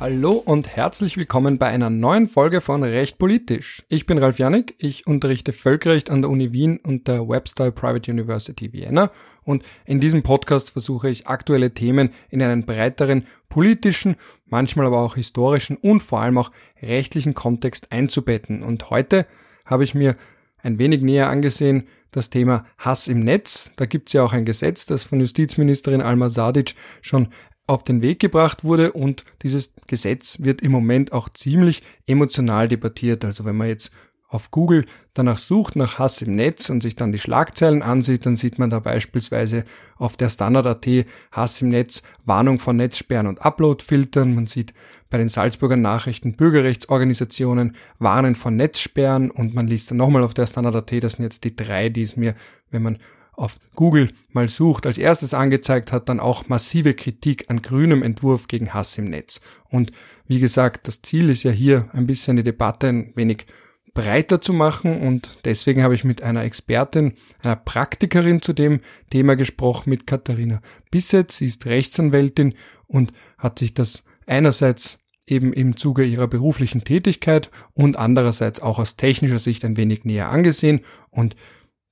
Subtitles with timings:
[0.00, 3.82] Hallo und herzlich willkommen bei einer neuen Folge von Recht Politisch.
[3.88, 8.12] Ich bin Ralf Janik, ich unterrichte Völkerrecht an der Uni Wien und der Webster Private
[8.12, 9.10] University Vienna
[9.42, 14.14] und in diesem Podcast versuche ich aktuelle Themen in einen breiteren politischen,
[14.46, 18.62] manchmal aber auch historischen und vor allem auch rechtlichen Kontext einzubetten.
[18.62, 19.26] Und heute
[19.64, 20.14] habe ich mir
[20.62, 23.72] ein wenig näher angesehen das Thema Hass im Netz.
[23.76, 27.28] Da gibt es ja auch ein Gesetz, das von Justizministerin Alma Sadic schon
[27.68, 33.24] auf den Weg gebracht wurde und dieses Gesetz wird im Moment auch ziemlich emotional debattiert.
[33.24, 33.92] Also wenn man jetzt
[34.30, 38.36] auf Google danach sucht nach Hass im Netz und sich dann die Schlagzeilen ansieht, dann
[38.36, 39.64] sieht man da beispielsweise
[39.96, 44.34] auf der Standard.at Hass im Netz, Warnung von Netzsperren und Uploadfiltern.
[44.34, 44.74] Man sieht
[45.08, 50.46] bei den Salzburger Nachrichten Bürgerrechtsorganisationen warnen von Netzsperren und man liest dann nochmal auf der
[50.46, 52.34] Standard.at, das sind jetzt die drei, die es mir,
[52.70, 52.98] wenn man
[53.38, 58.48] auf Google mal sucht, als erstes angezeigt hat, dann auch massive Kritik an grünem Entwurf
[58.48, 59.40] gegen Hass im Netz.
[59.70, 59.92] Und
[60.26, 63.46] wie gesagt, das Ziel ist ja hier ein bisschen die Debatte ein wenig
[63.94, 68.80] breiter zu machen und deswegen habe ich mit einer Expertin, einer Praktikerin zu dem
[69.10, 71.30] Thema gesprochen, mit Katharina Bisset.
[71.30, 72.54] Sie ist Rechtsanwältin
[72.86, 78.96] und hat sich das einerseits eben im Zuge ihrer beruflichen Tätigkeit und andererseits auch aus
[78.96, 80.80] technischer Sicht ein wenig näher angesehen
[81.10, 81.36] und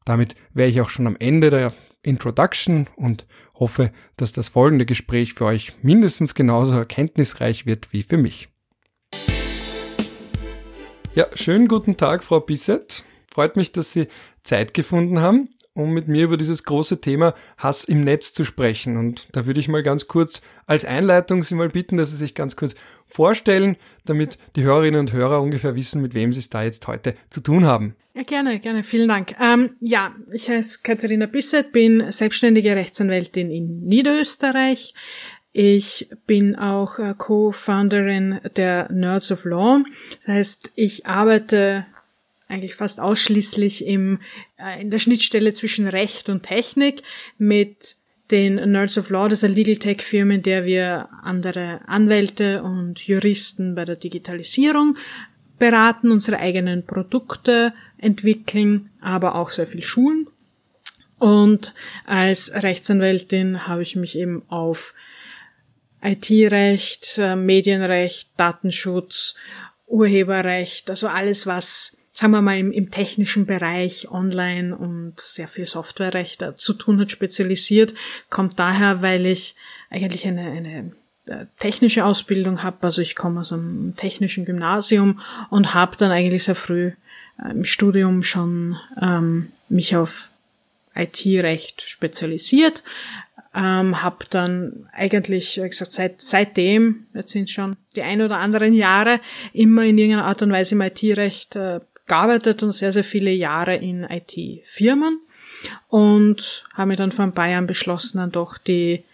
[0.07, 3.27] damit wäre ich auch schon am Ende der Introduction und
[3.57, 8.49] hoffe, dass das folgende Gespräch für euch mindestens genauso erkenntnisreich wird wie für mich.
[11.15, 13.05] Ja, schönen guten Tag, Frau Bisset.
[13.31, 14.07] Freut mich, dass Sie
[14.45, 18.97] Zeit gefunden haben, um mit mir über dieses große Thema Hass im Netz zu sprechen.
[18.97, 22.35] Und da würde ich mal ganz kurz als Einleitung Sie mal bitten, dass Sie sich
[22.35, 26.63] ganz kurz vorstellen, damit die Hörerinnen und Hörer ungefähr wissen, mit wem Sie es da
[26.63, 27.97] jetzt heute zu tun haben.
[28.15, 28.83] Ja, gerne, gerne.
[28.83, 29.35] Vielen Dank.
[29.41, 34.95] Ähm, ja, ich heiße Katharina Bisset, bin selbstständige Rechtsanwältin in Niederösterreich.
[35.53, 39.83] Ich bin auch äh, Co-Founderin der Nerds of Law.
[40.19, 41.87] Das heißt, ich arbeite
[42.49, 44.21] eigentlich fast ausschließlich im,
[44.59, 47.03] äh, in der Schnittstelle zwischen Recht und Technik
[47.39, 47.97] mit
[48.31, 52.63] den Nerds of Law, das ist eine Legal Tech Firma, in der wir andere Anwälte
[52.63, 54.97] und Juristen bei der Digitalisierung
[55.59, 60.27] beraten, unsere eigenen Produkte entwickeln, aber auch sehr viel schulen.
[61.19, 61.73] Und
[62.05, 64.95] als Rechtsanwältin habe ich mich eben auf
[66.03, 69.35] IT-Recht, äh, Medienrecht, Datenschutz,
[69.87, 75.67] Urheberrecht, also alles, was, sagen wir mal, im, im technischen Bereich online und sehr viel
[75.67, 77.93] Softwarerecht zu tun hat, spezialisiert,
[78.31, 79.55] kommt daher, weil ich
[79.91, 80.93] eigentlich eine, eine
[81.27, 82.79] äh, technische Ausbildung habe.
[82.81, 86.93] Also ich komme aus einem technischen Gymnasium und habe dann eigentlich sehr früh
[87.39, 90.31] äh, im Studium schon ähm, mich auf
[90.95, 92.83] IT-Recht spezialisiert,
[93.55, 98.73] ähm, habe dann eigentlich, wie gesagt, seit, seitdem, jetzt sind schon die ein oder anderen
[98.73, 99.21] Jahre,
[99.53, 103.77] immer in irgendeiner Art und Weise im IT-Recht äh, gearbeitet und sehr, sehr viele Jahre
[103.77, 105.21] in IT-Firmen
[105.89, 109.05] und habe mir dann vor ein paar Jahren beschlossen, dann doch die,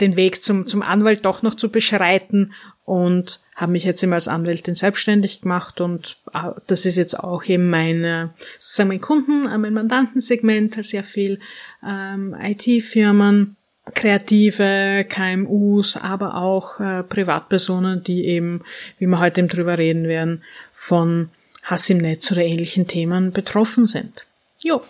[0.00, 2.52] den Weg zum, zum Anwalt doch noch zu beschreiten
[2.84, 7.44] und habe mich jetzt immer als Anwältin selbstständig gemacht und äh, das ist jetzt auch
[7.44, 11.40] eben mein, sozusagen mein Kunden, äh, mein Mandantensegment, sehr viel
[11.86, 13.56] ähm, IT-Firmen
[13.94, 18.62] kreative KMUs, aber auch äh, Privatpersonen, die eben,
[18.98, 20.42] wie wir heute eben drüber reden werden,
[20.72, 21.30] von
[21.66, 24.26] Hass im Netz oder ähnlichen Themen betroffen sind.
[24.62, 24.82] Jo.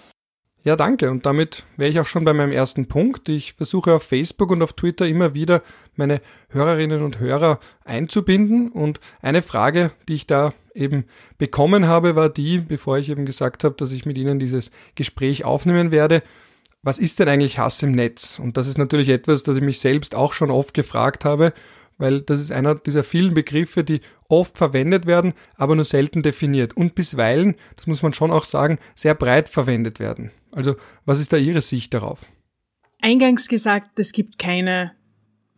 [0.62, 1.10] Ja, danke.
[1.10, 3.28] Und damit wäre ich auch schon bei meinem ersten Punkt.
[3.28, 5.62] Ich versuche auf Facebook und auf Twitter immer wieder
[5.94, 6.20] meine
[6.50, 8.70] Hörerinnen und Hörer einzubinden.
[8.70, 11.04] Und eine Frage, die ich da eben
[11.38, 15.44] bekommen habe, war die, bevor ich eben gesagt habe, dass ich mit Ihnen dieses Gespräch
[15.44, 16.22] aufnehmen werde,
[16.82, 18.38] was ist denn eigentlich Hass im Netz?
[18.38, 21.52] Und das ist natürlich etwas, das ich mich selbst auch schon oft gefragt habe,
[21.98, 26.76] weil das ist einer dieser vielen Begriffe, die oft verwendet werden, aber nur selten definiert
[26.76, 30.30] und bisweilen, das muss man schon auch sagen, sehr breit verwendet werden.
[30.52, 32.20] Also was ist da Ihre Sicht darauf?
[33.00, 34.92] Eingangs gesagt, es gibt keine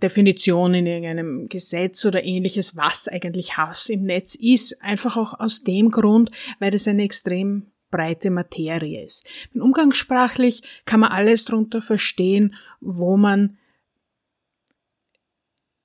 [0.02, 4.82] Definition in irgendeinem Gesetz oder ähnliches, was eigentlich Hass im Netz ist.
[4.82, 6.31] Einfach auch aus dem Grund,
[6.61, 9.26] weil es eine extrem breite Materie ist.
[9.55, 13.56] Umgangssprachlich kann man alles darunter verstehen, wo man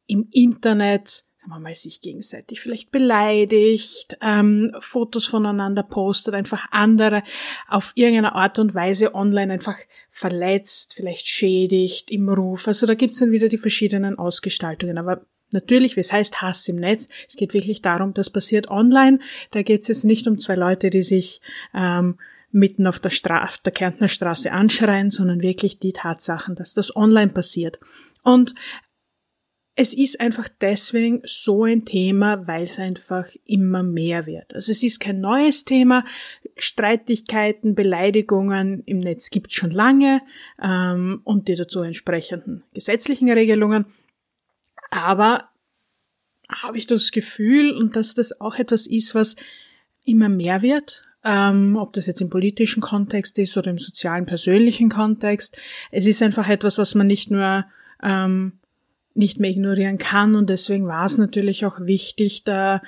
[0.07, 7.21] im Internet sagen wir mal, sich gegenseitig vielleicht beleidigt, ähm, Fotos voneinander postet, einfach andere
[7.67, 9.75] auf irgendeine Art und Weise online einfach
[10.09, 12.67] verletzt, vielleicht schädigt im Ruf.
[12.67, 14.97] Also da gibt's dann wieder die verschiedenen Ausgestaltungen.
[14.97, 17.09] Aber Natürlich, wie es heißt, Hass im Netz.
[17.29, 19.19] Es geht wirklich darum, das passiert online.
[19.51, 21.41] Da geht es jetzt nicht um zwei Leute, die sich
[21.75, 22.17] ähm,
[22.51, 27.31] mitten auf der, Straße, der Kärntner Straße anschreien, sondern wirklich die Tatsachen, dass das online
[27.31, 27.77] passiert.
[28.23, 28.55] Und
[29.75, 34.53] es ist einfach deswegen so ein Thema, weil es einfach immer mehr wird.
[34.53, 36.05] Also es ist kein neues Thema.
[36.57, 40.21] Streitigkeiten, Beleidigungen im Netz gibt es schon lange
[40.61, 43.85] ähm, und die dazu entsprechenden gesetzlichen Regelungen.
[44.91, 45.49] Aber
[46.49, 49.35] habe ich das Gefühl, und dass das auch etwas ist, was
[50.05, 54.89] immer mehr wird, ähm, ob das jetzt im politischen Kontext ist oder im sozialen, persönlichen
[54.89, 55.57] Kontext.
[55.89, 57.65] Es ist einfach etwas, was man nicht nur
[58.03, 58.59] ähm,
[59.13, 62.81] nicht mehr ignorieren kann und deswegen war es natürlich auch wichtig, da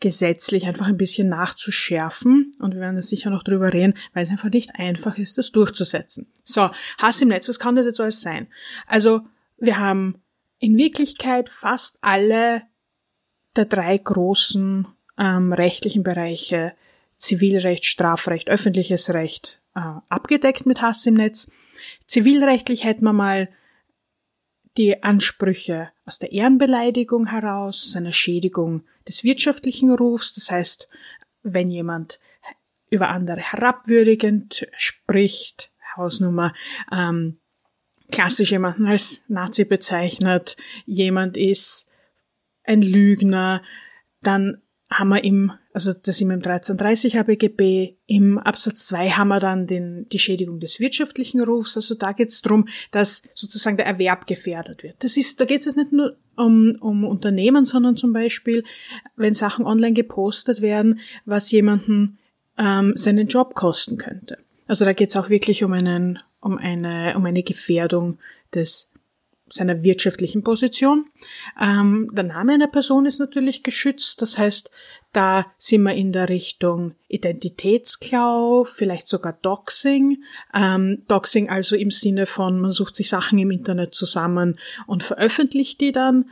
[0.00, 4.30] gesetzlich einfach ein bisschen nachzuschärfen und wir werden da sicher noch drüber reden, weil es
[4.30, 6.26] einfach nicht einfach ist, das durchzusetzen.
[6.42, 8.48] So, Hass im Netz, was kann das jetzt alles sein?
[8.86, 9.20] Also,
[9.58, 10.16] wir haben
[10.58, 12.62] in Wirklichkeit fast alle
[13.56, 14.86] der drei großen
[15.18, 16.72] ähm, rechtlichen Bereiche
[17.18, 21.50] Zivilrecht, Strafrecht, öffentliches Recht äh, abgedeckt mit Hass im Netz.
[22.06, 23.48] Zivilrechtlich hätten wir mal
[24.76, 30.88] die Ansprüche aus der Ehrenbeleidigung heraus, aus einer Schädigung des wirtschaftlichen Rufs, das heißt,
[31.42, 32.18] wenn jemand
[32.90, 36.54] über andere herabwürdigend spricht, Hausnummer,
[36.92, 37.38] ähm,
[38.10, 40.56] klassisch jemanden als Nazi bezeichnet,
[40.86, 41.90] jemand ist
[42.64, 43.62] ein Lügner,
[44.22, 49.28] dann haben wir im, also das sind wir im 1330 HBGB, im Absatz 2 haben
[49.28, 53.76] wir dann den, die Schädigung des wirtschaftlichen Rufs, also da geht es darum, dass sozusagen
[53.76, 55.02] der Erwerb gefährdet wird.
[55.02, 58.62] Das ist, da geht es nicht nur um, um Unternehmen, sondern zum Beispiel,
[59.16, 62.18] wenn Sachen online gepostet werden, was jemanden
[62.56, 64.38] ähm, seinen Job kosten könnte.
[64.68, 68.18] Also da geht es auch wirklich um einen, um eine, um eine Gefährdung
[68.54, 68.92] des
[69.48, 71.06] seiner wirtschaftlichen Position.
[71.60, 74.70] Ähm, der Name einer Person ist natürlich geschützt, das heißt,
[75.12, 80.24] da sind wir in der Richtung Identitätsklau, vielleicht sogar Doxing.
[80.52, 85.80] Ähm, Doxing also im Sinne von, man sucht sich Sachen im Internet zusammen und veröffentlicht
[85.80, 86.30] die dann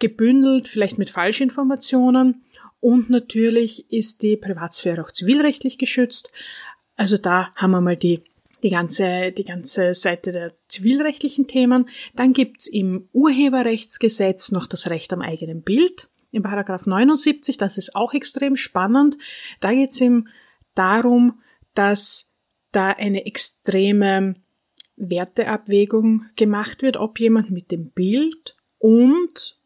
[0.00, 2.42] gebündelt, vielleicht mit Falschinformationen.
[2.80, 6.30] Und natürlich ist die Privatsphäre auch zivilrechtlich geschützt.
[6.96, 8.24] Also da haben wir mal die
[8.62, 11.88] die ganze, die ganze Seite der zivilrechtlichen Themen.
[12.14, 16.08] Dann gibt's im Urheberrechtsgesetz noch das Recht am eigenen Bild.
[16.30, 19.16] Im Paragraph 79, das ist auch extrem spannend.
[19.60, 20.28] Da geht's ihm
[20.74, 21.40] darum,
[21.74, 22.32] dass
[22.70, 24.34] da eine extreme
[24.96, 29.58] Werteabwägung gemacht wird, ob jemand mit dem Bild und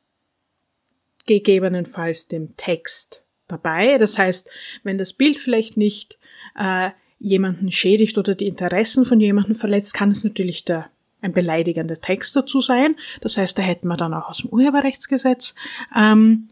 [1.27, 3.99] gegebenenfalls dem Text dabei.
[3.99, 4.49] Das heißt,
[4.83, 6.19] wenn das Bild vielleicht nicht
[6.57, 10.91] äh, jemanden schädigt oder die Interessen von jemandem verletzt, kann es natürlich der
[11.23, 12.97] ein beleidigender Text dazu sein.
[13.21, 15.55] Das heißt, da hätten wir dann auch aus dem Urheberrechtsgesetz
[15.95, 16.49] ähm,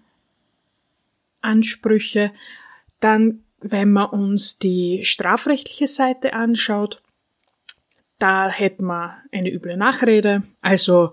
[1.43, 2.33] Ansprüche.
[3.01, 7.03] Dann, wenn man uns die strafrechtliche Seite anschaut,
[8.19, 10.43] da hätten wir eine üble Nachrede.
[10.61, 11.13] Also,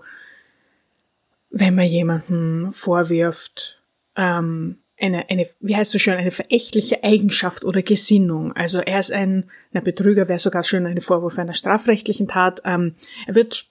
[1.50, 3.80] wenn man jemanden vorwirft,
[4.16, 8.52] ähm, eine, eine, wie heißt es schön, eine verächtliche Eigenschaft oder Gesinnung.
[8.52, 12.62] Also er ist ein, na Betrüger wäre sogar schon ein Vorwurf einer strafrechtlichen Tat.
[12.64, 12.94] Ähm,
[13.26, 13.66] er wird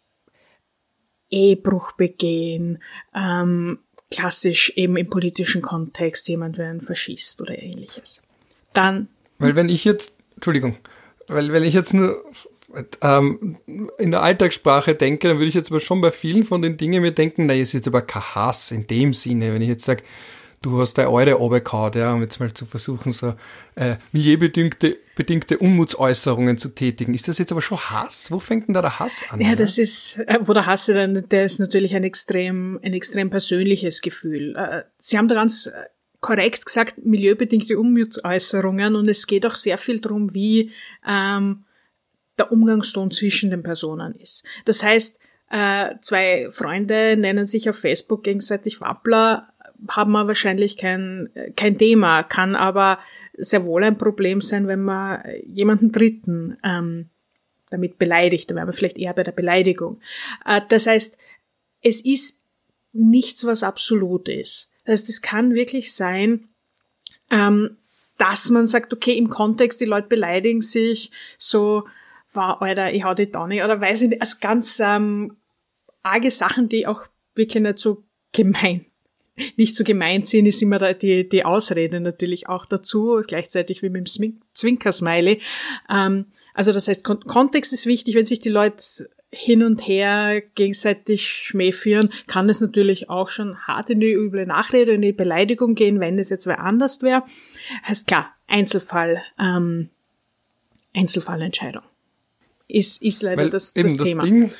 [1.30, 2.84] Ehebruch begehen,
[3.16, 3.80] ähm,
[4.12, 8.24] klassisch eben im politischen Kontext jemand wäre ein Faschist oder ähnliches.
[8.74, 9.08] Dann.
[9.40, 10.76] Weil wenn ich jetzt, Entschuldigung,
[11.28, 12.22] weil wenn ich jetzt nur
[13.02, 13.58] ähm,
[13.98, 17.02] in der Alltagssprache denke, dann würde ich jetzt aber schon bei vielen von den Dingen
[17.02, 19.54] mir denken, na, es ist aber kein Hass in dem Sinne.
[19.54, 20.04] Wenn ich jetzt sage,
[20.62, 23.34] du hast deine Eure runtergehauen, ja, um jetzt mal zu versuchen, so
[23.76, 27.14] äh, milieubedingte bedingte Unmutsäußerungen zu tätigen.
[27.14, 28.32] Ist das jetzt aber schon Hass?
[28.32, 29.42] Wo fängt denn da der Hass an?
[29.42, 29.58] Ja, oder?
[29.58, 34.02] das ist, äh, wo der Hass dann, der ist natürlich ein extrem, ein extrem persönliches
[34.02, 34.56] Gefühl.
[34.56, 35.72] Äh, Sie haben da ganz äh,
[36.22, 40.72] korrekt gesagt, milieubedingte Unmutsäußerungen und es geht auch sehr viel darum, wie
[41.06, 41.66] ähm,
[42.38, 44.44] der Umgangston zwischen den Personen ist.
[44.66, 45.20] Das heißt,
[45.52, 49.51] äh, zwei Freunde nennen sich auf Facebook gegenseitig Wappler,
[49.90, 53.00] haben wir wahrscheinlich kein, kein Thema, kann aber
[53.34, 57.10] sehr wohl ein Problem sein, wenn man jemanden Dritten ähm,
[57.70, 58.50] damit beleidigt.
[58.50, 60.00] Da wären wir vielleicht eher bei der Beleidigung.
[60.46, 61.18] Äh, das heißt,
[61.82, 62.44] es ist
[62.94, 64.72] nichts, was absolut ist.
[64.86, 66.50] Das heißt, es kann wirklich sein,
[67.30, 67.78] ähm,
[68.18, 71.88] dass man sagt, okay, im Kontext, die Leute beleidigen sich, so,
[72.34, 75.38] war, Alter, ich hau die nicht, oder weiß ich nicht, also ganz ähm,
[76.04, 78.86] arge Sachen, die auch wirklich nicht so gemein
[79.56, 83.90] nicht so gemeint sind, ist immer da die, die Ausrede natürlich auch dazu, gleichzeitig wie
[83.90, 85.42] mit dem Zwinkersmiley.
[85.90, 88.84] Ähm, also das heißt, Kon Kontext ist wichtig, wenn sich die Leute
[89.34, 94.46] hin und her gegenseitig Schmäh führen, kann es natürlich auch schon hart in die üble
[94.46, 97.24] Nachrede, in die Beleidigung gehen, wenn es jetzt wer anders wäre.
[97.88, 99.90] Heißt klar, Einzelfall, ähm,
[100.94, 101.84] Einzelfallentscheidung
[102.68, 104.24] ist, ist leider Weil das, eben das, das Thema.
[104.24, 104.52] Ding,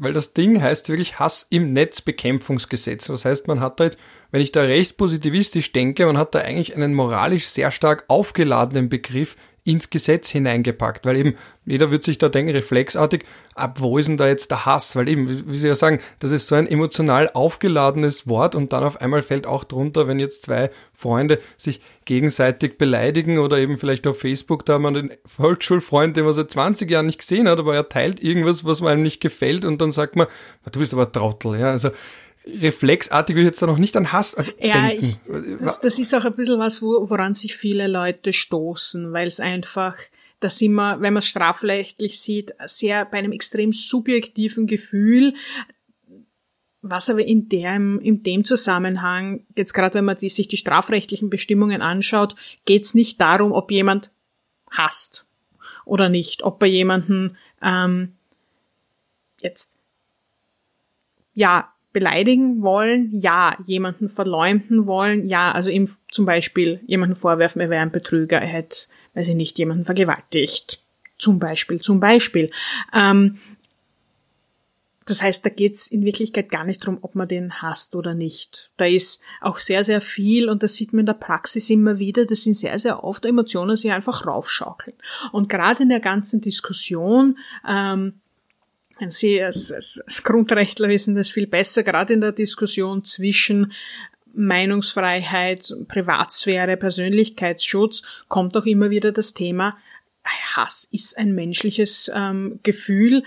[0.00, 3.06] weil das Ding heißt wirklich Hass im Netzbekämpfungsgesetz.
[3.06, 3.98] Das heißt, man hat da jetzt,
[4.30, 8.88] wenn ich da recht positivistisch denke, man hat da eigentlich einen moralisch sehr stark aufgeladenen
[8.88, 11.34] Begriff ins Gesetz hineingepackt, weil eben
[11.66, 14.96] jeder wird sich da denken, reflexartig, ab wo ist denn da jetzt der Hass?
[14.96, 18.84] Weil eben, wie Sie ja sagen, das ist so ein emotional aufgeladenes Wort und dann
[18.84, 24.06] auf einmal fällt auch drunter, wenn jetzt zwei Freunde sich gegenseitig beleidigen oder eben vielleicht
[24.06, 27.74] auf Facebook, da man den Volksschulfreund, den man seit 20 Jahren nicht gesehen hat, aber
[27.74, 30.26] er teilt irgendwas, was einem nicht gefällt und dann sagt man,
[30.72, 31.90] du bist aber Trottel, ja, also
[32.46, 35.04] reflexartig will ich jetzt da noch nicht an Hass also ja, denken.
[35.04, 39.28] Ich, das, das ist auch ein bisschen was, wo, woran sich viele Leute stoßen, weil
[39.28, 39.96] es einfach,
[40.40, 45.34] da sind wir, wenn man es strafrechtlich sieht, sehr bei einem extrem subjektiven Gefühl,
[46.82, 51.28] was aber in dem, in dem Zusammenhang, jetzt gerade wenn man die, sich die strafrechtlichen
[51.28, 54.10] Bestimmungen anschaut, geht es nicht darum, ob jemand
[54.70, 55.26] hasst
[55.84, 58.14] oder nicht, ob bei jemanden ähm,
[59.42, 59.76] jetzt
[61.34, 67.70] ja beleidigen wollen, ja, jemanden verleumden wollen, ja, also ihm zum Beispiel jemanden vorwerfen, er
[67.70, 70.82] wäre ein Betrüger, er hätte, weiß ich nicht, jemanden vergewaltigt.
[71.18, 72.50] Zum Beispiel, zum Beispiel.
[72.94, 73.36] Ähm,
[75.10, 78.70] das heißt, da geht's in Wirklichkeit gar nicht darum, ob man den hasst oder nicht.
[78.76, 82.26] Da ist auch sehr, sehr viel, und das sieht man in der Praxis immer wieder,
[82.26, 84.96] das sind sehr, sehr oft Emotionen, die einfach raufschaukeln.
[85.32, 88.20] Und gerade in der ganzen Diskussion, ähm,
[89.08, 93.72] Sie als, als, als Grundrechtler wissen das viel besser, gerade in der Diskussion zwischen
[94.32, 99.76] Meinungsfreiheit, Privatsphäre, Persönlichkeitsschutz kommt auch immer wieder das Thema,
[100.24, 103.24] Hass ist ein menschliches ähm, Gefühl.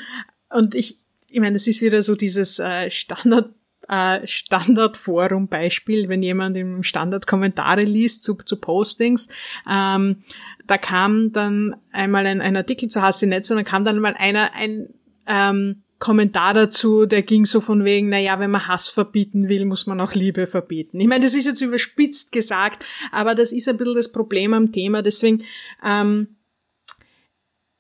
[0.49, 3.49] Und ich, ich meine, das ist wieder so dieses äh, Standard
[3.89, 9.27] äh, Standardforum-Beispiel, wenn jemand im Standard Kommentare liest zu, zu Postings.
[9.69, 10.23] Ähm,
[10.65, 13.99] da kam dann einmal ein, ein Artikel zu Hass im Netz und dann kam dann
[13.99, 14.87] mal einer ein
[15.27, 19.63] ähm, Kommentar dazu, der ging so von wegen, na ja, wenn man Hass verbieten will,
[19.63, 20.99] muss man auch Liebe verbieten.
[20.99, 24.73] Ich meine, das ist jetzt überspitzt gesagt, aber das ist ein bisschen das Problem am
[24.73, 25.01] Thema.
[25.01, 25.45] Deswegen
[25.81, 26.35] ähm,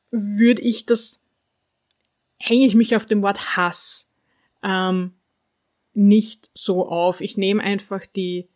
[0.09, 1.21] würde ich das,
[2.37, 4.09] hänge ich mich auf dem Wort Hass
[4.63, 5.15] ähm,
[5.93, 7.19] nicht so auf.
[7.19, 8.47] Ich nehme einfach die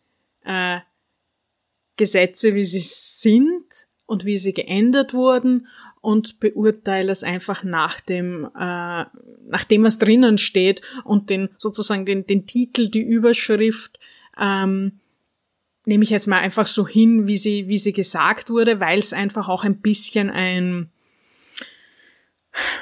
[0.44, 0.78] äh,
[1.96, 3.66] Gesetze, wie sie sind
[4.06, 5.66] und wie sie geändert wurden
[6.00, 9.04] und beurteile es einfach nach dem, äh,
[9.48, 13.98] nach dem, was drinnen steht und den sozusagen den, den Titel, die Überschrift
[14.38, 15.00] ähm,
[15.84, 19.12] nehme ich jetzt mal einfach so hin, wie sie, wie sie gesagt wurde, weil es
[19.12, 20.90] einfach auch ein bisschen ein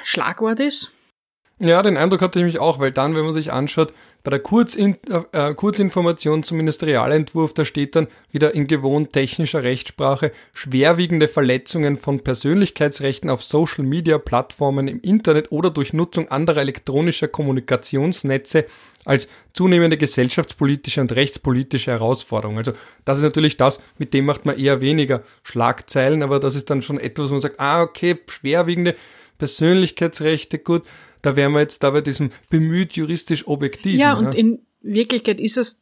[0.03, 0.91] Schlagwort ist.
[1.59, 3.93] Ja, den Eindruck hatte ich mich auch, weil dann, wenn man sich anschaut,
[4.27, 4.95] bei der Kurzin
[5.31, 12.19] äh, Kurzinformation zum Ministerialentwurf, da steht dann wieder in gewohnt technischer Rechtsprache schwerwiegende Verletzungen von
[12.19, 18.65] Persönlichkeitsrechten auf Social-Media-Plattformen im Internet oder durch Nutzung anderer elektronischer Kommunikationsnetze
[19.05, 22.57] als zunehmende gesellschaftspolitische und rechtspolitische Herausforderung.
[22.57, 22.73] Also
[23.05, 26.81] das ist natürlich das, mit dem macht man eher weniger Schlagzeilen, aber das ist dann
[26.81, 28.93] schon etwas, wo man sagt, ah okay, schwerwiegende
[29.37, 30.83] Persönlichkeitsrechte, gut,
[31.27, 33.99] da wären wir jetzt da bei diesem bemüht juristisch objektiv.
[33.99, 34.31] Ja, und ja.
[34.31, 35.81] in Wirklichkeit ist es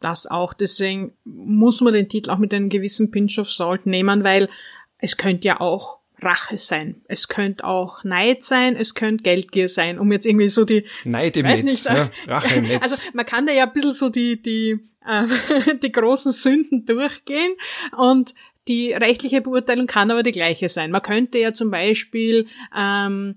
[0.00, 0.54] das auch.
[0.54, 4.48] Deswegen muss man den Titel auch mit einem gewissen Pinch of Salt nehmen, weil
[4.96, 7.02] es könnte ja auch Rache sein.
[7.06, 11.36] Es könnte auch Neid sein, es könnte Geldgier sein, um jetzt irgendwie so die Neid
[11.36, 12.82] im weiß Netz, nicht, ja, Rache im Netz.
[12.82, 15.26] Also man kann da ja ein bisschen so die die äh,
[15.82, 17.52] die großen Sünden durchgehen
[17.96, 18.34] und
[18.68, 20.90] die rechtliche Beurteilung kann aber die gleiche sein.
[20.90, 23.36] Man könnte ja zum Beispiel ähm,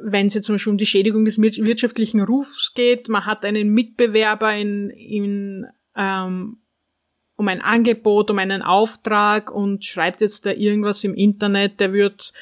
[0.00, 3.70] wenn es jetzt zum Beispiel um die Schädigung des wirtschaftlichen Rufs geht, man hat einen
[3.70, 6.58] Mitbewerber in, in ähm,
[7.36, 12.32] um ein Angebot, um einen Auftrag und schreibt jetzt da irgendwas im Internet, der wird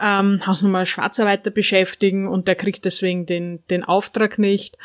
[0.00, 4.78] ähm, Hausnummer Schwarzarbeiter beschäftigen und der kriegt deswegen den, den Auftrag nicht,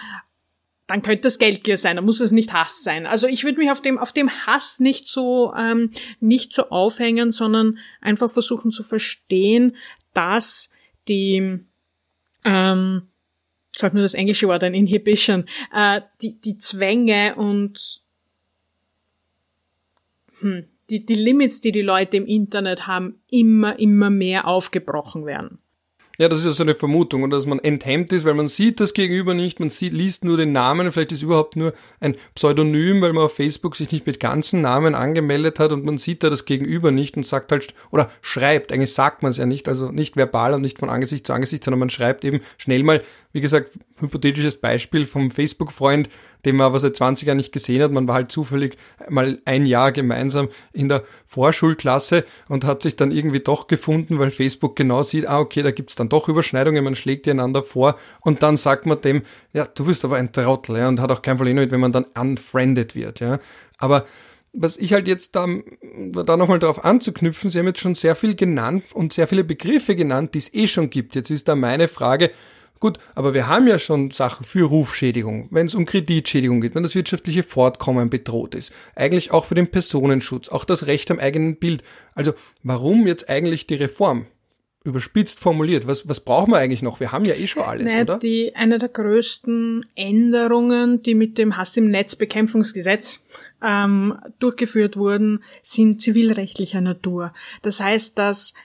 [0.88, 3.06] dann könnte das Geldgier sein, dann muss es nicht Hass sein.
[3.06, 7.32] Also ich würde mich auf dem, auf dem Hass nicht so, ähm, nicht so aufhängen,
[7.32, 9.76] sondern einfach versuchen zu verstehen,
[10.14, 10.70] dass
[11.08, 11.60] die,
[12.46, 13.08] ähm,
[13.76, 18.02] sag nur das englische Wort, ein Inhibition, äh, die, die Zwänge und
[20.40, 25.60] hm, die, die Limits, die die Leute im Internet haben, immer, immer mehr aufgebrochen werden.
[26.18, 28.80] Ja, das ist ja so eine Vermutung und dass man enthemmt ist, weil man sieht
[28.80, 33.02] das Gegenüber nicht, man sieht, liest nur den Namen, vielleicht ist überhaupt nur ein Pseudonym,
[33.02, 36.30] weil man auf Facebook sich nicht mit ganzen Namen angemeldet hat und man sieht da
[36.30, 39.92] das Gegenüber nicht und sagt halt, oder schreibt, eigentlich sagt man es ja nicht, also
[39.92, 43.02] nicht verbal und nicht von Angesicht zu Angesicht, sondern man schreibt eben schnell mal,
[43.32, 46.10] wie gesagt, hypothetisches Beispiel vom Facebook-Freund,
[46.46, 47.92] den man aber seit 20 Jahren nicht gesehen hat.
[47.92, 48.78] Man war halt zufällig
[49.10, 54.32] mal ein Jahr gemeinsam in der Vorschulklasse und hat sich dann irgendwie doch gefunden, weil
[54.32, 57.98] Facebook genau sieht, ah okay, da gibt's dann doch Überschneidungen, man schlägt die einander vor
[58.22, 61.22] und dann sagt man dem, ja, du bist aber ein Trottel, ja, und hat auch
[61.22, 63.40] kein Problem damit, wenn man dann unfriended wird, ja.
[63.78, 64.06] Aber
[64.54, 65.48] was ich halt jetzt da,
[66.26, 69.96] da nochmal darauf anzuknüpfen, Sie haben jetzt schon sehr viel genannt und sehr viele Begriffe
[69.96, 71.16] genannt, die es eh schon gibt.
[71.16, 72.32] Jetzt ist da meine Frage,
[72.82, 76.82] Gut, aber wir haben ja schon Sachen für Rufschädigung, wenn es um Kreditschädigung geht, wenn
[76.82, 78.74] das wirtschaftliche Fortkommen bedroht ist.
[78.96, 81.84] Eigentlich auch für den Personenschutz, auch das Recht am eigenen Bild.
[82.16, 82.34] Also
[82.64, 84.26] warum jetzt eigentlich die Reform?
[84.84, 87.00] Überspitzt formuliert, was, was brauchen wir eigentlich noch?
[87.00, 88.18] Wir haben ja eh schon alles, naja, oder?
[88.18, 93.20] Die, eine der größten Änderungen, die mit dem Hass im Netzbekämpfungsgesetz
[93.64, 97.32] ähm, durchgeführt wurden, sind zivilrechtlicher Natur.
[97.62, 98.56] Das heißt, dass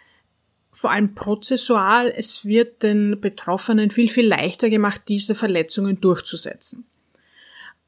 [0.77, 6.85] vor allem prozessual, es wird den Betroffenen viel, viel leichter gemacht, diese Verletzungen durchzusetzen.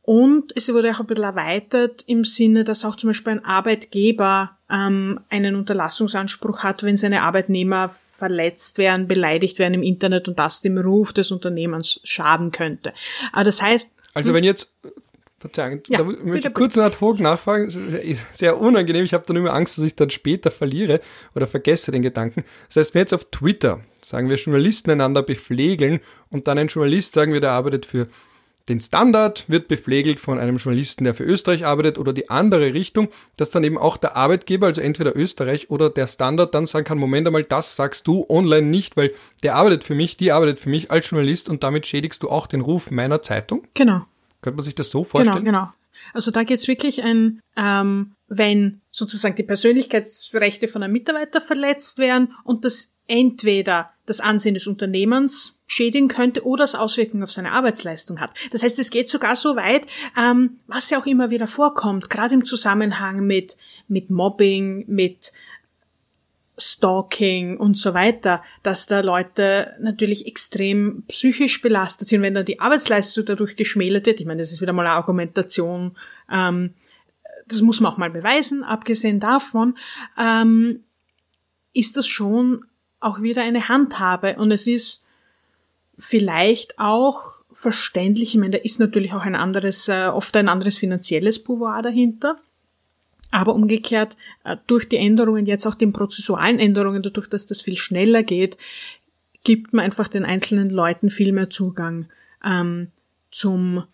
[0.01, 4.57] Und es wurde auch ein bisschen erweitert im Sinne, dass auch zum Beispiel ein Arbeitgeber
[4.71, 10.63] ähm, einen Unterlassungsanspruch hat, wenn seine Arbeitnehmer verletzt werden, beleidigt werden im Internet und das
[10.63, 12.95] dem Ruf des Unternehmens schaden könnte.
[13.33, 13.91] Aber das heißt.
[14.15, 14.75] Also wenn jetzt
[15.41, 17.71] Verzeihung, ja, da möchte ich kurz noch ad hoc nachfragen.
[18.33, 19.05] Sehr unangenehm.
[19.05, 21.01] Ich habe dann immer Angst, dass ich dann später verliere
[21.35, 22.45] oder vergesse den Gedanken.
[22.67, 27.13] Das heißt, wenn jetzt auf Twitter, sagen wir, Journalisten einander beflegeln und dann ein Journalist,
[27.13, 28.09] sagen wir, der arbeitet für
[28.69, 33.09] den Standard, wird beflegelt von einem Journalisten, der für Österreich arbeitet oder die andere Richtung,
[33.37, 36.99] dass dann eben auch der Arbeitgeber, also entweder Österreich oder der Standard dann sagen kann,
[36.99, 40.69] Moment einmal, das sagst du online nicht, weil der arbeitet für mich, die arbeitet für
[40.69, 43.67] mich als Journalist und damit schädigst du auch den Ruf meiner Zeitung?
[43.75, 44.03] Genau.
[44.41, 45.45] Könnte man sich das so vorstellen?
[45.45, 45.73] Genau, genau.
[46.15, 51.99] Also da geht es wirklich ein, ähm, wenn sozusagen die Persönlichkeitsrechte von einem Mitarbeiter verletzt
[51.99, 57.53] werden und das entweder das Ansehen des Unternehmens schädigen könnte oder es Auswirkungen auf seine
[57.53, 58.31] Arbeitsleistung hat.
[58.53, 59.87] Das heißt, es geht sogar so weit,
[60.19, 65.33] ähm, was ja auch immer wieder vorkommt, gerade im Zusammenhang mit, mit Mobbing, mit
[66.59, 72.61] Stalking und so weiter, dass da Leute natürlich extrem psychisch belastet sind, wenn dann die
[72.61, 74.21] Arbeitsleistung dadurch geschmälert wird.
[74.21, 75.97] Ich meine, das ist wieder mal eine Argumentation,
[76.31, 76.75] ähm,
[77.47, 78.63] das muss man auch mal beweisen.
[78.63, 79.77] Abgesehen davon
[80.19, 80.85] ähm,
[81.73, 82.65] ist das schon
[83.01, 85.07] auch wieder eine Handhabe und es ist
[85.97, 88.35] vielleicht auch verständlich.
[88.35, 92.39] Ich meine, da ist natürlich auch ein anderes, äh, oft ein anderes finanzielles Pouvoir dahinter.
[93.31, 97.77] Aber umgekehrt, äh, durch die Änderungen, jetzt auch den prozessualen Änderungen, dadurch, dass das viel
[97.77, 98.57] schneller geht,
[99.45, 102.07] gibt man einfach den einzelnen Leuten viel mehr Zugang
[102.45, 102.89] ähm,
[103.31, 103.85] zum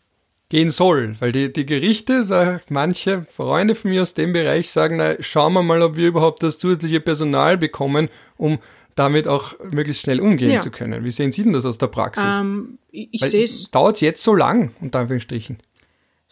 [0.50, 4.98] gehen soll, weil die, die Gerichte, da manche Freunde von mir aus dem Bereich sagen,
[4.98, 8.58] na, schauen wir mal, ob wir überhaupt das zusätzliche Personal bekommen, um
[8.94, 10.60] damit auch möglichst schnell umgehen ja.
[10.60, 11.02] zu können.
[11.02, 12.24] Wie sehen Sie denn das aus der Praxis?
[12.40, 13.70] Ähm, ich sehe es.
[13.70, 15.58] Dauert es jetzt so lang, unter Anführungsstrichen?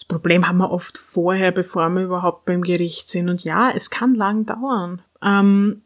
[0.02, 3.28] Das Problem haben wir oft vorher, bevor wir überhaupt beim Gericht sind.
[3.28, 5.82] Und ja, es kann lang dauern, ähm,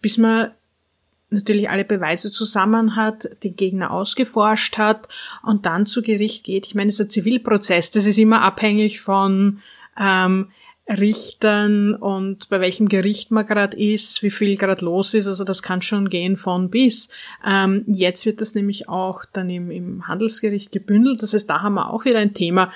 [0.00, 0.50] bis man
[1.30, 5.08] natürlich alle Beweise zusammen hat, die Gegner ausgeforscht hat
[5.44, 6.66] und dann zu Gericht geht.
[6.66, 9.60] Ich meine, es ist ein Zivilprozess, das ist immer abhängig von
[9.96, 10.48] ähm,
[10.88, 15.28] Richtern und bei welchem Gericht man gerade ist, wie viel gerade los ist.
[15.28, 17.10] Also das kann schon gehen von bis.
[17.46, 21.22] Ähm, jetzt wird das nämlich auch dann im, im Handelsgericht gebündelt.
[21.22, 22.72] Das heißt, da haben wir auch wieder ein Thema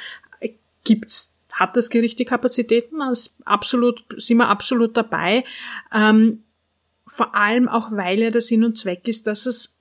[0.87, 2.99] gibt's hat das Gericht die Kapazitäten?
[2.99, 5.43] Das absolut, sind wir absolut dabei.
[5.93, 6.43] Ähm,
[7.07, 9.79] vor allem auch, weil ja der Sinn und Zweck ist, dass es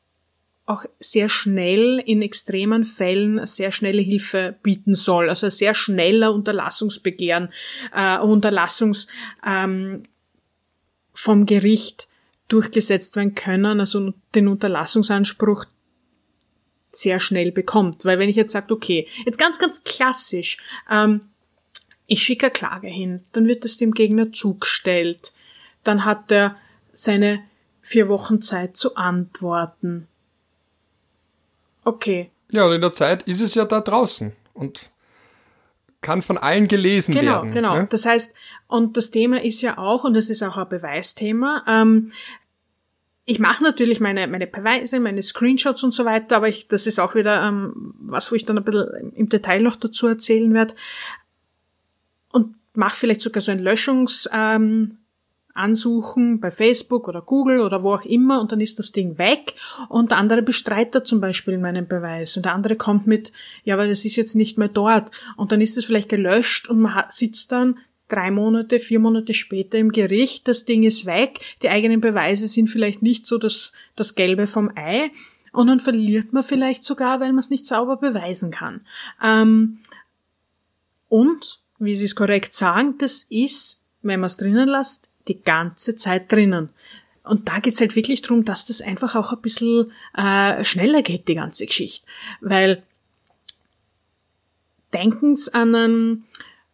[0.65, 5.27] auch sehr schnell in extremen Fällen sehr schnelle Hilfe bieten soll.
[5.29, 7.49] Also sehr schneller Unterlassungsbegehren,
[7.93, 9.07] äh, Unterlassungs
[9.45, 10.01] ähm,
[11.13, 12.07] vom Gericht
[12.47, 15.65] durchgesetzt werden können, also den Unterlassungsanspruch
[16.97, 18.05] sehr schnell bekommt.
[18.05, 20.57] Weil wenn ich jetzt sage, okay, jetzt ganz, ganz klassisch,
[20.89, 21.21] ähm,
[22.07, 25.33] ich schicke eine Klage hin, dann wird es dem Gegner zugestellt,
[25.83, 26.55] dann hat er
[26.93, 27.43] seine
[27.81, 30.07] vier Wochen Zeit zu antworten.
[31.83, 32.31] Okay.
[32.51, 34.89] Ja, und in der Zeit ist es ja da draußen und
[36.01, 37.51] kann von allen gelesen genau, werden.
[37.51, 37.81] Genau, genau.
[37.81, 37.87] Ne?
[37.89, 38.35] Das heißt,
[38.67, 42.11] und das Thema ist ja auch, und das ist auch ein Beweisthema, ähm,
[43.25, 46.99] ich mache natürlich meine, meine Beweise, meine Screenshots und so weiter, aber ich, das ist
[46.99, 50.75] auch wieder ähm, was, wo ich dann ein bisschen im Detail noch dazu erzählen werde.
[52.31, 54.29] Und mache vielleicht sogar so ein Löschungs...
[54.31, 54.99] Ähm,
[55.55, 59.55] bei Facebook oder Google oder wo auch immer und dann ist das Ding weg
[59.87, 63.31] und der andere bestreitet zum Beispiel meinen Beweis und der andere kommt mit,
[63.63, 66.81] ja, aber das ist jetzt nicht mehr dort und dann ist es vielleicht gelöscht und
[66.81, 67.77] man sitzt dann
[68.07, 72.69] drei Monate, vier Monate später im Gericht, das Ding ist weg, die eigenen Beweise sind
[72.69, 75.11] vielleicht nicht so das, das Gelbe vom Ei
[75.51, 78.85] und dann verliert man vielleicht sogar, weil man es nicht sauber beweisen kann.
[79.23, 79.79] Ähm,
[81.07, 85.95] und, wie Sie es korrekt sagen, das ist, wenn man es drinnen lässt, die ganze
[85.95, 86.69] Zeit drinnen.
[87.23, 91.27] und da geht's halt wirklich drum, dass das einfach auch ein bisschen äh, schneller geht,
[91.27, 92.05] die ganze Geschichte.
[92.39, 92.83] Weil
[94.93, 96.23] denken's an ein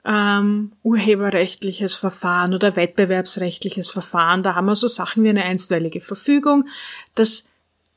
[0.04, 6.68] ähm, urheberrechtliches Verfahren oder wettbewerbsrechtliches Verfahren, da haben wir so Sachen wie eine einstweilige Verfügung.
[7.16, 7.46] Das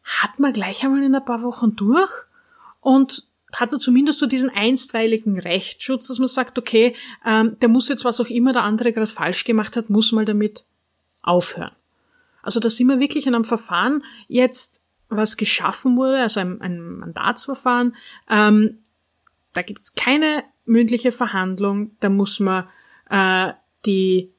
[0.03, 2.11] hat man gleich einmal in ein paar Wochen durch
[2.81, 7.89] und hat man zumindest so diesen einstweiligen Rechtsschutz, dass man sagt, okay, ähm, der muss
[7.89, 10.65] jetzt, was auch immer der andere gerade falsch gemacht hat, muss mal damit
[11.23, 11.73] aufhören.
[12.43, 16.81] Also da sind wir wirklich in einem Verfahren jetzt, was geschaffen wurde, also ein, ein
[16.81, 17.97] Mandatsverfahren.
[18.29, 18.81] Ähm,
[19.55, 22.69] da gibt's keine mündliche Verhandlung, da muss man
[23.11, 23.53] äh,
[23.87, 24.31] die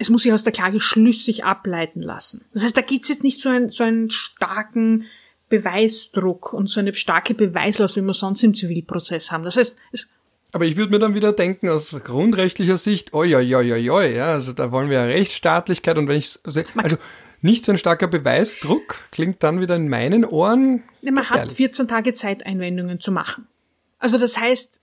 [0.00, 2.46] es muss sich aus der Klage schlüssig ableiten lassen.
[2.54, 5.04] Das heißt, da gibt's jetzt nicht so, ein, so einen starken
[5.50, 9.44] Beweisdruck und so eine starke Beweislast, wie wir sonst im Zivilprozess haben.
[9.44, 10.08] Das heißt, es
[10.52, 14.16] aber ich würde mir dann wieder denken, aus grundrechtlicher Sicht, oi, oi, oi, oi, oi,
[14.16, 16.96] ja, also da wollen wir ja Rechtsstaatlichkeit und wenn ich, also
[17.40, 20.82] nicht so ein starker Beweisdruck klingt dann wieder in meinen Ohren.
[21.02, 23.46] Ja, man hat 14 Tage Zeit, Einwendungen zu machen.
[23.98, 24.80] Also das heißt,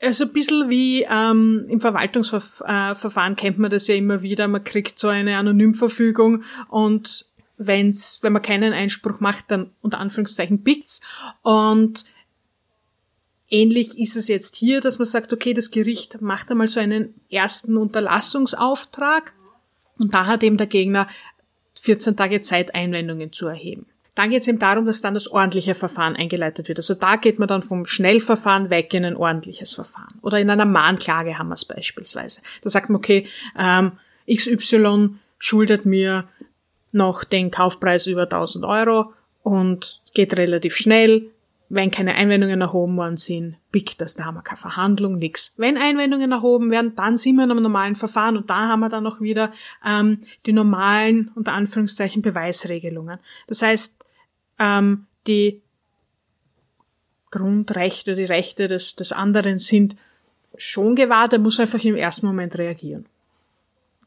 [0.00, 4.98] also ein bisschen wie ähm, im Verwaltungsverfahren kennt man das ja immer wieder, man kriegt
[4.98, 11.00] so eine Anonymverfügung und wenn's, wenn man keinen Einspruch macht, dann unter Anführungszeichen biegt's
[11.42, 12.04] und
[13.50, 17.14] Ähnlich ist es jetzt hier, dass man sagt, okay, das Gericht macht einmal so einen
[17.30, 19.32] ersten Unterlassungsauftrag
[19.96, 21.08] und da hat eben der Gegner
[21.80, 23.86] 14 Tage Zeit, Einwendungen zu erheben.
[24.18, 26.80] Dann geht es eben darum, dass dann das ordentliche Verfahren eingeleitet wird.
[26.80, 30.18] Also da geht man dann vom Schnellverfahren weg in ein ordentliches Verfahren.
[30.22, 32.40] Oder in einer Mahnklage haben wir es beispielsweise.
[32.62, 33.92] Da sagt man, okay, ähm,
[34.28, 36.26] XY schuldet mir
[36.90, 39.12] noch den Kaufpreis über 1000 Euro
[39.44, 41.30] und geht relativ schnell
[41.70, 45.54] wenn keine Einwendungen erhoben worden sind, biegt das, da haben wir keine Verhandlung, nix.
[45.58, 48.88] Wenn Einwendungen erhoben werden, dann sind wir in einem normalen Verfahren und da haben wir
[48.88, 49.52] dann auch wieder
[49.84, 53.18] ähm, die normalen, unter Anführungszeichen, Beweisregelungen.
[53.46, 53.97] Das heißt,
[54.58, 55.60] ähm, die
[57.30, 59.96] Grundrechte, die Rechte des, des anderen sind
[60.56, 63.06] schon gewahrt, er muss einfach im ersten Moment reagieren.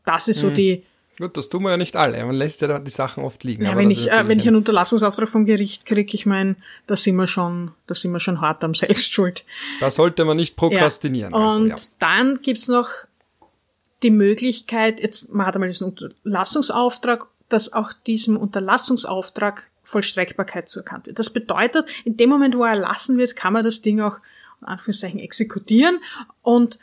[0.05, 0.55] Das ist so mhm.
[0.55, 0.83] die,
[1.19, 2.25] Gut, das tun wir ja nicht alle.
[2.25, 3.63] Man lässt ja die Sachen oft liegen.
[3.63, 6.55] Ja, wenn ich, äh, wenn ich einen Unterlassungsauftrag vom Gericht kriege, ich meine,
[6.87, 9.45] da sind wir schon, da sind wir schon hart am Selbstschuld.
[9.81, 11.33] Da sollte man nicht prokrastinieren.
[11.33, 11.39] Ja.
[11.39, 11.95] Also, Und also, ja.
[11.99, 12.89] dann gibt's noch
[14.01, 21.19] die Möglichkeit, jetzt, man hat einmal diesen Unterlassungsauftrag, dass auch diesem Unterlassungsauftrag Vollstreckbarkeit zuerkannt wird.
[21.19, 24.17] Das bedeutet, in dem Moment, wo er erlassen wird, kann man das Ding auch,
[24.61, 25.99] in Anführungszeichen, exekutieren
[26.41, 26.79] und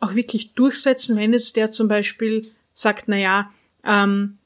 [0.00, 3.52] auch wirklich durchsetzen, wenn es der zum Beispiel sagt, na ja,
[3.84, 4.38] ähm,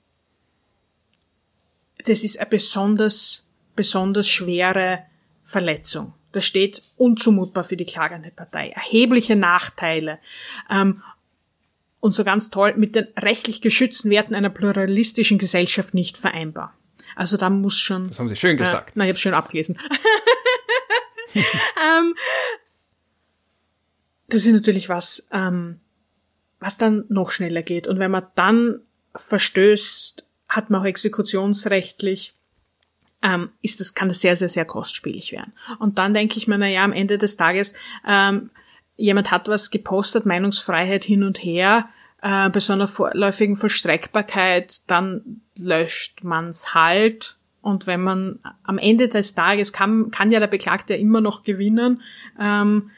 [2.04, 5.04] das ist eine besonders, besonders schwere
[5.44, 6.12] Verletzung.
[6.32, 8.70] Das steht unzumutbar für die klagende Partei.
[8.70, 10.18] Erhebliche Nachteile.
[10.68, 11.02] Ähm,
[12.00, 16.74] und so ganz toll, mit den rechtlich geschützten Werten einer pluralistischen Gesellschaft nicht vereinbar.
[17.16, 18.08] Also da muss schon.
[18.08, 18.90] Das haben Sie schön gesagt.
[18.90, 19.78] Äh, na, ich habe schön abgelesen.
[21.34, 22.14] ähm,
[24.28, 25.80] das ist natürlich was, ähm,
[26.60, 27.86] was dann noch schneller geht.
[27.86, 28.80] Und wenn man dann
[29.14, 32.34] verstößt, hat man auch exekutionsrechtlich,
[33.22, 35.52] ähm, ist das, kann das sehr, sehr, sehr kostspielig werden.
[35.78, 37.74] Und dann denke ich mir, na ja, am Ende des Tages,
[38.06, 38.50] ähm,
[38.96, 41.88] jemand hat was gepostet, Meinungsfreiheit hin und her,
[42.24, 47.36] äh, bei so einer vorläufigen Vollstreckbarkeit, dann löscht man's halt.
[47.60, 52.02] Und wenn man am Ende des Tages kann, kann ja der Beklagte immer noch gewinnen.
[52.40, 52.90] Ähm,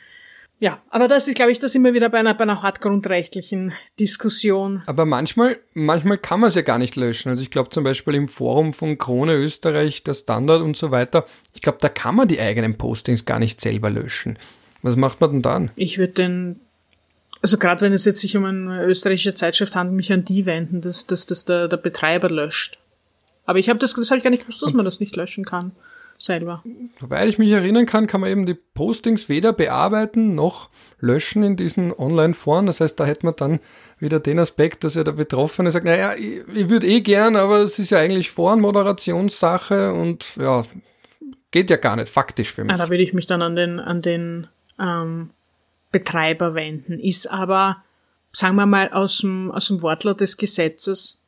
[0.58, 4.82] ja, aber das ist, glaube ich, das immer wieder bei einer, bei einer hartgrundrechtlichen Diskussion.
[4.86, 7.28] Aber manchmal, manchmal kann man es ja gar nicht löschen.
[7.28, 11.26] Also ich glaube zum Beispiel im Forum von Krone Österreich, der Standard und so weiter,
[11.52, 14.38] ich glaube, da kann man die eigenen Postings gar nicht selber löschen.
[14.82, 15.70] Was macht man denn dann?
[15.76, 16.60] Ich würde den,
[17.42, 20.80] also gerade wenn es jetzt sich um eine österreichische Zeitschrift handelt, mich an die wenden,
[20.80, 22.78] dass, dass, dass der, der Betreiber löscht.
[23.44, 25.44] Aber ich habe das, das habe ich gar nicht gewusst, dass man das nicht löschen
[25.44, 25.72] kann
[26.18, 26.62] selber.
[27.00, 31.56] Soweit ich mich erinnern kann, kann man eben die Postings weder bearbeiten noch löschen in
[31.56, 32.66] diesen Online-Foren.
[32.66, 33.60] Das heißt, da hätte man dann
[33.98, 37.58] wieder den Aspekt, dass ja der Betroffene sagt, naja, ich, ich würde eh gern, aber
[37.58, 40.62] es ist ja eigentlich Forenmoderationssache und ja,
[41.50, 42.74] geht ja gar nicht faktisch für mich.
[42.74, 44.46] Ah, da würde ich mich dann an den, an den
[44.80, 45.30] ähm,
[45.98, 47.00] Betreiber wenden.
[47.00, 47.82] Ist aber,
[48.32, 51.22] sagen wir mal, aus dem, aus dem Wortlaut des Gesetzes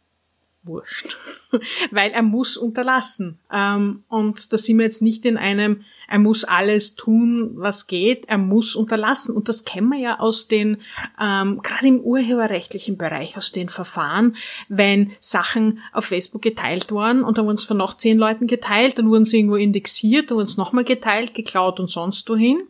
[0.63, 1.17] wurscht.
[1.91, 3.39] Weil er muss unterlassen.
[3.51, 8.29] Ähm, und da sind wir jetzt nicht in einem, er muss alles tun, was geht,
[8.29, 9.35] er muss unterlassen.
[9.35, 10.83] Und das kennen wir ja aus den,
[11.19, 14.37] ähm, gerade im urheberrechtlichen Bereich, aus den Verfahren,
[14.69, 18.99] wenn Sachen auf Facebook geteilt wurden und dann wurden es von noch zehn Leuten geteilt,
[18.99, 22.61] dann wurden sie irgendwo indexiert, dann wurden es nochmal geteilt, geklaut und sonst wohin.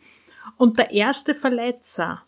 [0.58, 2.24] Und der erste Verletzer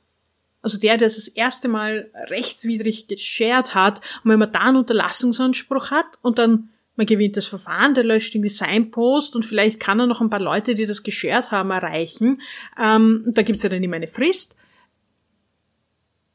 [0.63, 5.91] also der, der das erste Mal rechtswidrig geshared hat, und wenn man da einen Unterlassungsanspruch
[5.91, 10.01] hat und dann man gewinnt das Verfahren, der löscht irgendwie sein Post und vielleicht kann
[10.01, 12.43] er noch ein paar Leute, die das geshared haben, erreichen.
[12.79, 14.57] Ähm, da gibt's ja dann immer eine Frist.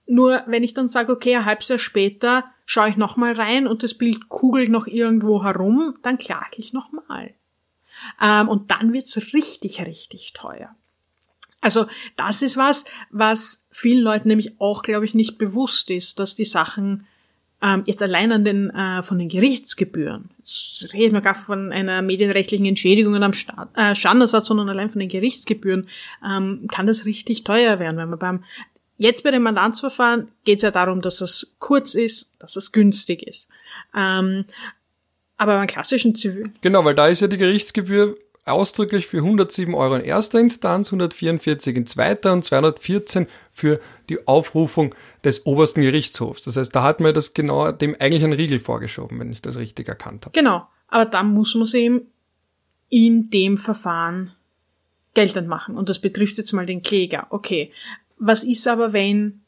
[0.08, 3.84] Nur wenn ich dann sage, okay, ein halbes Jahr später schaue ich nochmal rein und
[3.84, 7.36] das Bild kugelt noch irgendwo herum, dann klage ich nochmal.
[8.20, 10.76] Ähm, und dann wird's richtig, richtig teuer.
[11.66, 16.36] Also das ist was, was vielen Leuten nämlich auch, glaube ich, nicht bewusst ist, dass
[16.36, 17.08] die Sachen
[17.60, 22.04] ähm, jetzt allein an den äh, von den Gerichtsgebühren, jetzt reden wir gar von einer
[22.04, 25.90] medienrechtlichen Entschädigung am Staat, äh, Standardsatz, sondern allein von den Gerichtsgebühren,
[26.24, 28.44] ähm, kann das richtig teuer werden, wenn man beim
[28.98, 33.24] Jetzt bei dem Mandantsverfahren geht es ja darum, dass es kurz ist, dass es günstig
[33.24, 33.50] ist.
[33.94, 34.46] Ähm,
[35.36, 36.50] aber beim klassischen Zivil.
[36.62, 41.76] Genau, weil da ist ja die Gerichtsgebühr ausdrücklich für 107 Euro in erster Instanz, 144
[41.76, 43.80] in zweiter und 214 für
[44.10, 46.44] die Aufrufung des obersten Gerichtshofs.
[46.44, 49.58] Das heißt, da hat man das genau dem eigentlich einen Riegel vorgeschoben, wenn ich das
[49.58, 50.34] richtig erkannt habe.
[50.34, 52.02] Genau, aber dann muss man es eben
[52.90, 54.32] in dem Verfahren
[55.16, 55.76] geltend machen.
[55.76, 57.28] Und das betrifft jetzt mal den Kläger.
[57.32, 57.72] Okay,
[58.18, 59.42] was ist aber, wenn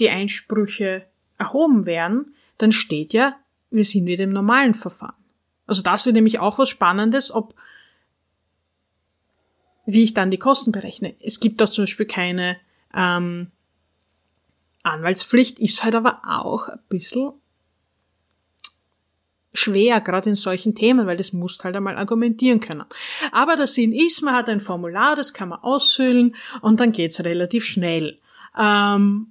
[0.00, 1.04] die Einsprüche
[1.38, 2.34] erhoben werden?
[2.58, 3.36] Dann steht ja,
[3.70, 5.14] wir sind wieder im normalen Verfahren.
[5.66, 7.54] Also das wird nämlich auch was Spannendes, ob
[9.86, 11.14] wie ich dann die Kosten berechne.
[11.20, 12.56] Es gibt doch zum Beispiel keine
[12.94, 13.48] ähm,
[14.82, 17.32] Anwaltspflicht, ist halt aber auch ein bisschen
[19.54, 22.84] schwer, gerade in solchen Themen, weil das musst halt einmal argumentieren können.
[23.32, 27.24] Aber der Sinn ist, man hat ein Formular, das kann man ausfüllen und dann geht's
[27.24, 28.18] relativ schnell.
[28.58, 29.28] Ähm,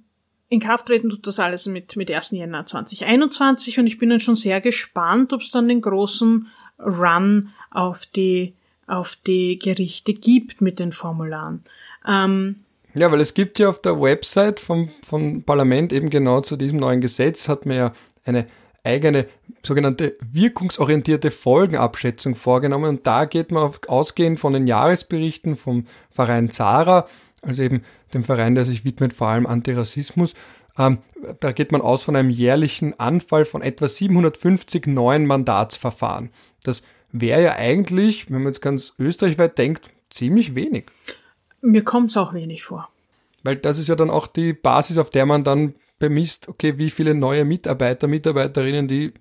[0.48, 2.32] in Kraft treten tut das alles mit, mit 1.
[2.32, 7.50] Jänner 2021 und ich bin dann schon sehr gespannt, ob es dann den großen Run
[7.70, 8.54] auf die
[8.86, 11.62] auf die Gerichte gibt mit den Formularen.
[12.06, 12.56] Ähm,
[12.94, 16.78] ja, weil es gibt ja auf der Website vom, vom Parlament eben genau zu diesem
[16.78, 17.92] neuen Gesetz hat man ja
[18.24, 18.46] eine
[18.84, 19.26] eigene
[19.62, 26.50] sogenannte wirkungsorientierte Folgenabschätzung vorgenommen und da geht man auf, ausgehend von den Jahresberichten vom Verein
[26.50, 27.08] Zara,
[27.42, 30.34] also eben dem Verein, der sich widmet vor allem Antirassismus,
[30.78, 30.98] ähm,
[31.40, 36.30] da geht man aus von einem jährlichen Anfall von etwa 750 neuen Mandatsverfahren.
[36.62, 36.82] Das
[37.14, 40.86] wäre ja eigentlich, wenn man jetzt ganz österreichweit denkt, ziemlich wenig.
[41.62, 42.88] Mir kommt es auch wenig vor.
[43.44, 46.90] Weil das ist ja dann auch die Basis, auf der man dann bemisst, okay, wie
[46.90, 49.12] viele neue Mitarbeiter, Mitarbeiterinnen, die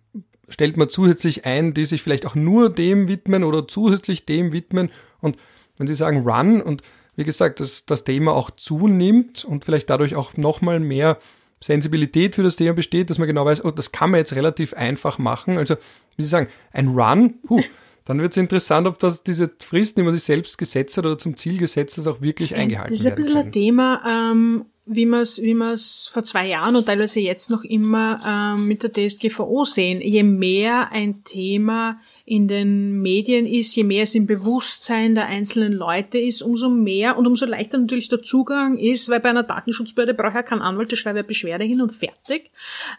[0.49, 4.89] stellt man zusätzlich ein, die sich vielleicht auch nur dem widmen oder zusätzlich dem widmen.
[5.21, 5.37] Und
[5.77, 6.81] wenn Sie sagen Run und
[7.15, 11.19] wie gesagt, dass das Thema auch zunimmt und vielleicht dadurch auch nochmal mehr
[11.61, 14.73] Sensibilität für das Thema besteht, dass man genau weiß, oh, das kann man jetzt relativ
[14.73, 15.57] einfach machen.
[15.57, 15.75] Also,
[16.17, 17.61] wie Sie sagen, ein Run, puh,
[18.05, 21.17] dann wird es interessant, ob das diese Fristen, die man sich selbst gesetzt hat oder
[21.17, 22.97] zum Ziel gesetzt hat, auch wirklich eingehalten werden.
[22.97, 26.75] Das ist ein bisschen ein Thema, ähm, wie wir es wie wir's vor zwei Jahren
[26.75, 30.01] und teilweise jetzt noch immer ähm, mit der DSGVO sehen.
[30.01, 35.71] Je mehr ein Thema in den Medien ist, je mehr es im Bewusstsein der einzelnen
[35.71, 40.13] Leute ist, umso mehr und umso leichter natürlich der Zugang ist, weil bei einer Datenschutzbehörde
[40.13, 42.51] braucht ja kein Anwalt, der schreibt ja Beschwerde hin und fertig.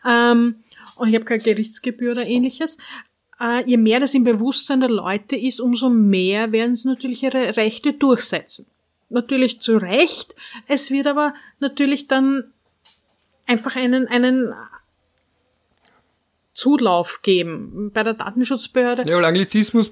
[0.08, 0.56] Ähm,
[0.96, 2.78] und ich habe keine Gerichtsgebühr oder ähnliches
[3.40, 7.56] äh, je mehr das im Bewusstsein der Leute ist, umso mehr werden sie natürlich ihre
[7.56, 8.66] Rechte durchsetzen.
[9.10, 10.34] Natürlich zu Recht.
[10.66, 12.52] Es wird aber natürlich dann
[13.46, 14.54] einfach einen, einen
[16.52, 19.08] Zulauf geben bei der Datenschutzbehörde.
[19.08, 19.90] Ja, weil Anglizismus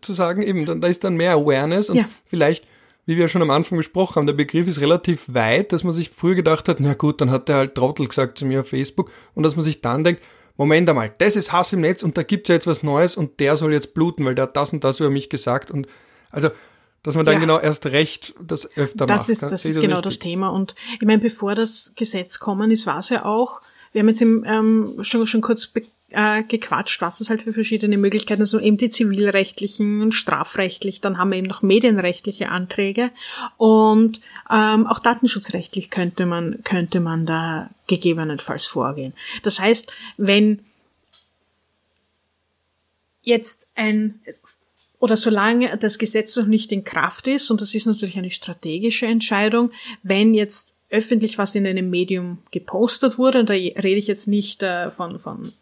[0.00, 2.04] zu sagen, eben, da ist dann mehr Awareness und ja.
[2.26, 2.66] vielleicht,
[3.06, 6.10] wie wir schon am Anfang besprochen haben, der Begriff ist relativ weit, dass man sich
[6.10, 9.10] früher gedacht hat, na gut, dann hat der halt Trottel gesagt zu mir auf Facebook
[9.34, 10.22] und dass man sich dann denkt,
[10.60, 13.40] Moment einmal, das ist Hass im Netz und da gibt's ja jetzt was Neues und
[13.40, 15.86] der soll jetzt bluten, weil der hat das und das über mich gesagt und
[16.30, 16.50] also
[17.02, 17.40] dass man dann ja.
[17.40, 19.30] genau erst recht das öfter das macht.
[19.30, 20.10] Ist, das ist genau richtig?
[20.10, 20.50] das Thema.
[20.50, 24.20] Und ich meine, bevor das Gesetz kommen ist, war es ja auch, wir haben jetzt
[24.20, 25.72] im, ähm, schon, schon kurz
[26.10, 31.18] äh, gequatscht, was es halt für verschiedene Möglichkeiten, also eben die zivilrechtlichen und strafrechtlich, dann
[31.18, 33.10] haben wir eben noch medienrechtliche Anträge
[33.56, 34.20] und
[34.50, 39.14] ähm, auch datenschutzrechtlich könnte man, könnte man da gegebenenfalls vorgehen.
[39.42, 40.64] Das heißt, wenn
[43.22, 44.20] jetzt ein
[44.98, 49.06] oder solange das Gesetz noch nicht in Kraft ist, und das ist natürlich eine strategische
[49.06, 54.26] Entscheidung, wenn jetzt öffentlich was in einem Medium gepostet wurde, und da rede ich jetzt
[54.26, 55.52] nicht äh, von, von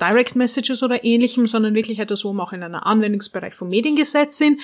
[0.00, 4.38] Direct Messages oder ähnlichem, sondern wirklich etwas, wo wir auch in einem Anwendungsbereich vom Mediengesetz
[4.38, 4.60] sind,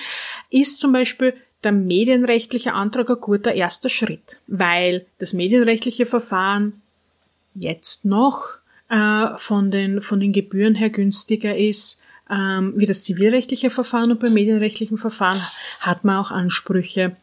[0.49, 6.81] ist zum Beispiel der medienrechtliche Antrag ein guter erster Schritt, weil das medienrechtliche Verfahren
[7.53, 8.57] jetzt noch
[8.89, 14.19] äh, von, den, von den Gebühren her günstiger ist ähm, wie das zivilrechtliche Verfahren und
[14.19, 15.41] beim medienrechtlichen Verfahren
[15.81, 17.15] hat man auch Ansprüche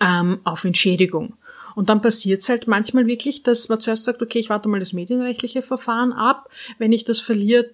[0.00, 1.32] ähm, auf Entschädigung.
[1.76, 4.80] Und dann passiert es halt manchmal wirklich, dass man zuerst sagt, okay, ich warte mal
[4.80, 6.48] das medienrechtliche Verfahren ab.
[6.78, 7.68] Wenn ich das verliere,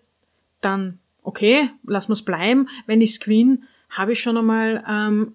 [0.60, 2.68] dann okay, lass es bleiben.
[2.86, 3.58] Wenn ich gewinne,
[3.90, 5.34] habe ich schon einmal ähm,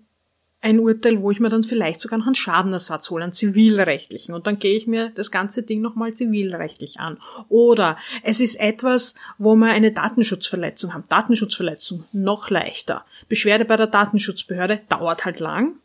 [0.60, 4.36] ein Urteil, wo ich mir dann vielleicht sogar noch einen Schadenersatz hole, einen zivilrechtlichen.
[4.36, 7.20] Und dann gehe ich mir das ganze Ding nochmal zivilrechtlich an.
[7.48, 11.06] Oder es ist etwas, wo wir eine Datenschutzverletzung haben.
[11.08, 13.06] Datenschutzverletzung, noch leichter.
[13.30, 15.76] Beschwerde bei der Datenschutzbehörde dauert halt lang.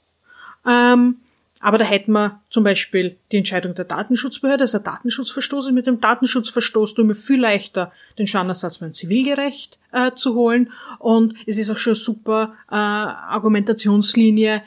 [0.66, 1.18] Ähm,
[1.62, 6.00] aber da hätten wir zum Beispiel die Entscheidung der Datenschutzbehörde, also Datenschutzverstoß ist mit dem
[6.00, 10.72] Datenschutzverstoß tun wir viel leichter, den Schadenersatz beim Zivilgerecht äh, zu holen.
[10.98, 14.64] Und es ist auch schon super äh, Argumentationslinie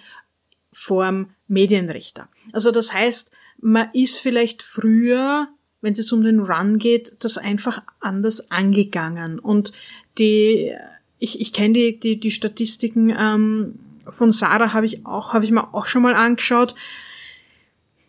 [0.71, 2.29] vorm Medienrichter.
[2.53, 5.49] Also das heißt, man ist vielleicht früher,
[5.81, 9.39] wenn es um den Run geht, das einfach anders angegangen.
[9.39, 9.73] Und
[10.17, 10.71] die,
[11.19, 15.51] ich, ich kenne die, die, die Statistiken ähm, von Sarah habe ich auch, habe ich
[15.51, 16.75] mir auch schon mal angeschaut.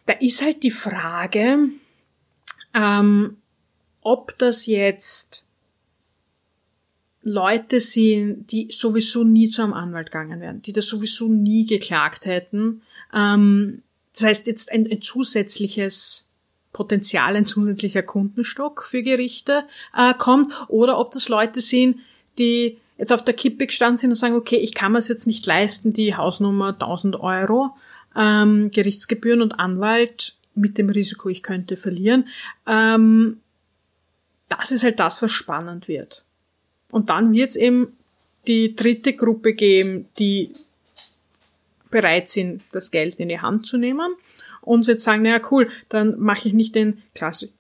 [0.07, 1.71] Da ist halt die Frage,
[2.75, 3.37] ähm,
[4.03, 5.47] ob das jetzt
[7.23, 12.27] Leute sind, die sowieso nie zu einem Anwalt gegangen wären, die das sowieso nie geklagt
[12.27, 12.83] hätten.
[13.13, 13.83] Ähm,
[14.13, 16.29] das heißt jetzt ein, ein zusätzliches
[16.73, 21.99] Potenzial, ein zusätzlicher Kundenstock für Gerichte äh, kommt, oder ob das Leute sind,
[22.39, 25.27] die jetzt auf der Kippe gestanden sind und sagen, okay, ich kann mir es jetzt
[25.27, 27.77] nicht leisten, die Hausnummer 1000 Euro,
[28.17, 32.29] ähm, Gerichtsgebühren und Anwalt mit dem Risiko, ich könnte verlieren.
[32.67, 33.41] Ähm,
[34.49, 36.25] das ist halt das, was spannend wird.
[36.91, 37.97] Und dann wird es eben
[38.47, 40.53] die dritte Gruppe geben, die
[41.91, 44.15] bereit sind, das Geld in die Hand zu nehmen
[44.61, 47.51] und jetzt sagen, naja, cool, dann mache ich nicht den klassisch,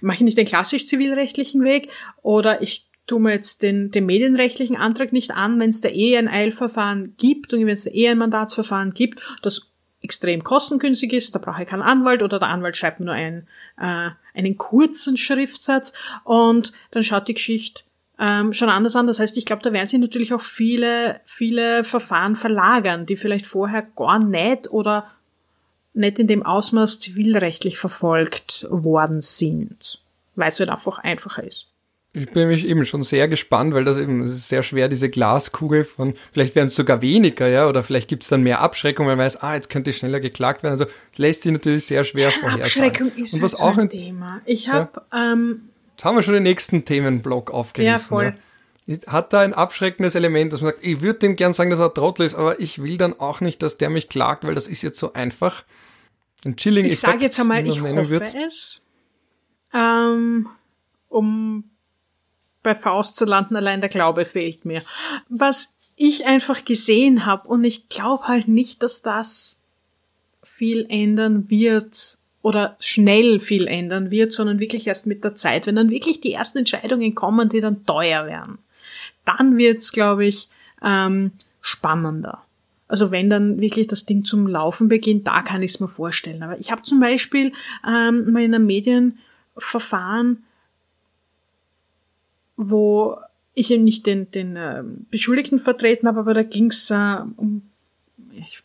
[0.00, 1.88] mache ich nicht den klassisch zivilrechtlichen Weg
[2.22, 6.16] oder ich tun wir jetzt den, den medienrechtlichen Antrag nicht an, wenn es da eh
[6.16, 9.70] ein Eilverfahren gibt und wenn es da eh ein Mandatsverfahren gibt, das
[10.02, 14.10] extrem kostengünstig ist, da brauche ich keinen Anwalt oder der Anwalt schreibt nur einen, äh,
[14.34, 15.92] einen kurzen Schriftsatz
[16.24, 17.82] und dann schaut die Geschichte
[18.18, 19.06] ähm, schon anders an.
[19.06, 23.46] Das heißt, ich glaube, da werden sich natürlich auch viele, viele Verfahren verlagern, die vielleicht
[23.46, 25.10] vorher gar nicht oder
[25.92, 30.02] nicht in dem Ausmaß zivilrechtlich verfolgt worden sind,
[30.34, 31.72] weil es halt einfach einfacher ist.
[32.18, 35.10] Ich bin nämlich eben schon sehr gespannt, weil das eben das ist sehr schwer, diese
[35.10, 39.06] Glaskugel von, vielleicht werden es sogar weniger, ja, oder vielleicht gibt es dann mehr Abschreckung,
[39.06, 40.72] weil man weiß, ah, jetzt könnte ich schneller geklagt werden.
[40.72, 42.62] Also lässt sich natürlich sehr schwer vorhersagen.
[42.62, 44.40] Abschreckung ist Und was halt auch ein Thema.
[44.46, 47.92] Ich habe, ja, ähm, jetzt haben wir schon den nächsten Themenblock aufgerissen.
[47.92, 48.34] Ja, voll.
[48.86, 48.96] Ja.
[49.08, 51.92] Hat da ein abschreckendes Element, dass man sagt, ich würde dem gern sagen, dass er
[51.92, 54.80] Trottel ist, aber ich will dann auch nicht, dass der mich klagt, weil das ist
[54.80, 55.64] jetzt so einfach.
[56.46, 58.34] Ein chilling Ich sage jetzt einmal, ich hoffe wird.
[58.34, 58.86] es.
[59.74, 60.48] Ähm,
[61.08, 61.64] um
[62.66, 64.82] bei Faust zu landen, allein der Glaube fehlt mir.
[65.28, 69.62] Was ich einfach gesehen habe und ich glaube halt nicht, dass das
[70.42, 75.76] viel ändern wird oder schnell viel ändern wird, sondern wirklich erst mit der Zeit, wenn
[75.76, 78.58] dann wirklich die ersten Entscheidungen kommen, die dann teuer werden.
[79.24, 80.48] Dann wird's, glaube ich,
[80.82, 82.42] ähm, spannender.
[82.88, 86.42] Also wenn dann wirklich das Ding zum Laufen beginnt, da kann ich es mir vorstellen.
[86.42, 87.52] Aber ich habe zum Beispiel
[87.86, 90.42] ähm, mal in einem Medienverfahren
[92.56, 93.18] wo
[93.54, 97.70] ich eben nicht den, den äh, Beschuldigten vertreten habe, aber da ging es äh, um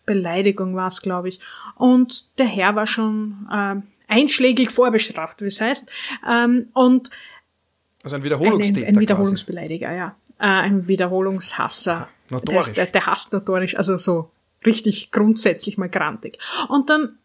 [0.06, 1.40] Beleidigung war es, glaube ich.
[1.76, 3.76] Und der Herr war schon äh,
[4.08, 5.90] einschlägig vorbestraft, wie es heißt.
[6.30, 7.10] Ähm, und
[8.04, 8.88] also ein Wiederholungstäter.
[8.88, 9.98] Ein, ein Wiederholungsbeleidiger, quasi.
[9.98, 10.16] ja.
[10.40, 12.10] Äh, ein Wiederholungshasser.
[12.30, 12.74] Notorisch.
[12.74, 14.32] Der, der hasst notorisch, also so
[14.66, 16.40] richtig grundsätzlich mal grantig.
[16.68, 17.18] Und dann,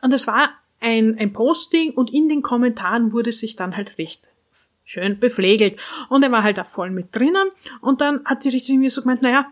[0.00, 4.28] und es war ein, ein Posting und in den Kommentaren wurde sich dann halt recht
[4.92, 5.80] schön bepflegelt.
[6.08, 7.50] Und er war halt da voll mit drinnen.
[7.80, 9.46] Und dann hat die Richterin mir so gemeint, naja,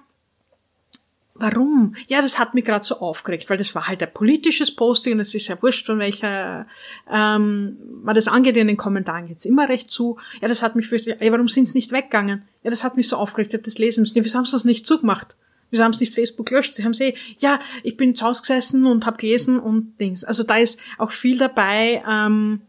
[1.40, 1.94] Warum?
[2.07, 5.20] Ja, das hat mich gerade so aufgeregt, weil das war halt ein politisches Posting und
[5.20, 6.66] es ist ja wurscht, von welcher
[7.11, 10.18] ähm, man das angeht in den Kommentaren jetzt immer recht zu.
[10.42, 12.42] Ja, das hat mich fürchterlich, ja, warum sind sie nicht weggegangen?
[12.62, 14.18] Ja, das hat mich so aufgeregt, ich hab das lesen müssen.
[14.18, 15.35] Ja, wieso haben sie das nicht zugemacht?
[15.70, 16.74] Wieso haben sie nicht Facebook gelöscht?
[16.74, 20.24] Sie haben sie, ja, ich bin zu Hause gesessen und hab gelesen und Dings.
[20.24, 22.61] Also da ist auch viel dabei, ähm,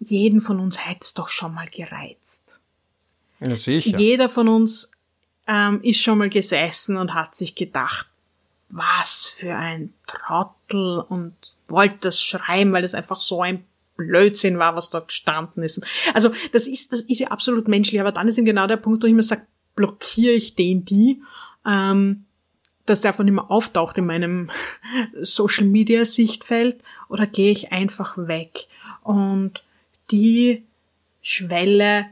[0.00, 2.60] jeden von uns hätte doch schon mal gereizt.
[3.40, 3.98] Ja, sicher.
[3.98, 4.90] Jeder von uns
[5.46, 8.08] ähm, ist schon mal gesessen und hat sich gedacht,
[8.70, 11.34] was für ein Trottel und
[11.68, 13.64] wollte das schreiben, weil es einfach so ein
[13.96, 15.80] Blödsinn war, was dort gestanden ist.
[16.14, 19.02] Also das ist, das ist ja absolut menschlich, aber dann ist eben genau der Punkt,
[19.02, 21.22] wo ich mir sage, blockiere ich den die,
[21.64, 22.24] ähm,
[22.84, 24.50] dass der von immer auftaucht in meinem
[25.22, 28.66] Social Media Sichtfeld oder gehe ich einfach weg?
[29.02, 29.62] Und
[30.10, 30.64] die
[31.22, 32.06] Schwelle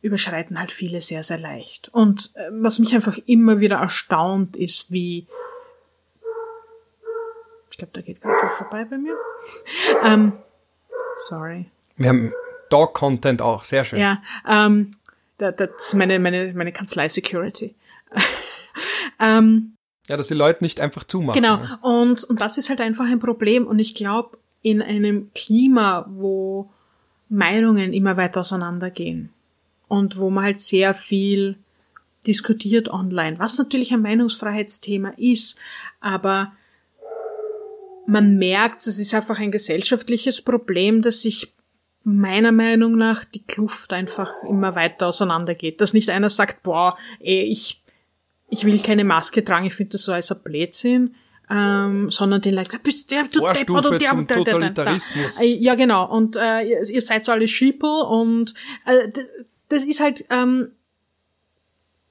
[0.00, 1.88] überschreiten halt viele sehr, sehr leicht.
[1.88, 5.26] Und äh, was mich einfach immer wieder erstaunt, ist, wie
[7.70, 9.16] Ich glaube, da geht gerade was vorbei bei mir.
[10.04, 10.32] Ähm,
[11.28, 11.70] sorry.
[11.96, 12.32] Wir haben
[12.68, 13.98] Dog-Content auch, sehr schön.
[13.98, 14.90] Ja, ähm,
[15.38, 17.74] das ist meine, meine, meine Kanzlei-Security.
[19.20, 19.74] ähm,
[20.08, 21.40] ja, dass die Leute nicht einfach zumachen.
[21.40, 21.78] Genau, ja.
[21.82, 23.66] und, und das ist halt einfach ein Problem.
[23.66, 26.70] Und ich glaube, in einem Klima, wo
[27.28, 29.30] Meinungen immer weiter auseinandergehen
[29.88, 31.56] und wo man halt sehr viel
[32.26, 35.58] diskutiert online, was natürlich ein Meinungsfreiheitsthema ist,
[36.00, 36.52] aber
[38.06, 41.54] man merkt, es ist einfach ein gesellschaftliches Problem, dass sich
[42.02, 45.80] meiner Meinung nach die Kluft einfach immer weiter auseinandergeht.
[45.80, 47.82] Dass nicht einer sagt, boah, ey, ich,
[48.50, 51.14] ich will keine Maske tragen, ich finde das so als ein Blödsinn,
[51.50, 55.40] ähm, sondern den Leuten bist der, du Vorstufe Depp, oder der, zum der, der, Totalitarismus.
[55.40, 56.10] Äh, ja, genau.
[56.10, 58.54] Und äh, ihr, ihr seid so alle Schiepel und
[58.86, 59.10] äh,
[59.68, 60.72] das ist halt, ähm,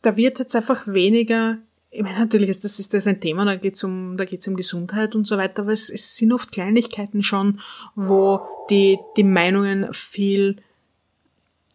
[0.01, 1.57] da wird jetzt einfach weniger
[1.93, 4.55] ich meine, natürlich ist das, ist das ein Thema, da geht's um, da geht's um
[4.55, 7.59] Gesundheit und so weiter, aber es, es sind oft Kleinigkeiten schon,
[7.95, 10.57] wo die, die Meinungen viel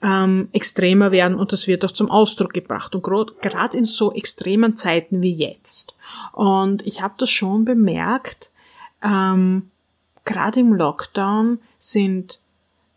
[0.03, 4.77] ähm, extremer werden und das wird auch zum Ausdruck gebracht und gerade in so extremen
[4.77, 5.95] Zeiten wie jetzt.
[6.33, 8.51] Und ich habe das schon bemerkt,
[9.03, 9.71] ähm,
[10.25, 12.41] gerade im Lockdown sind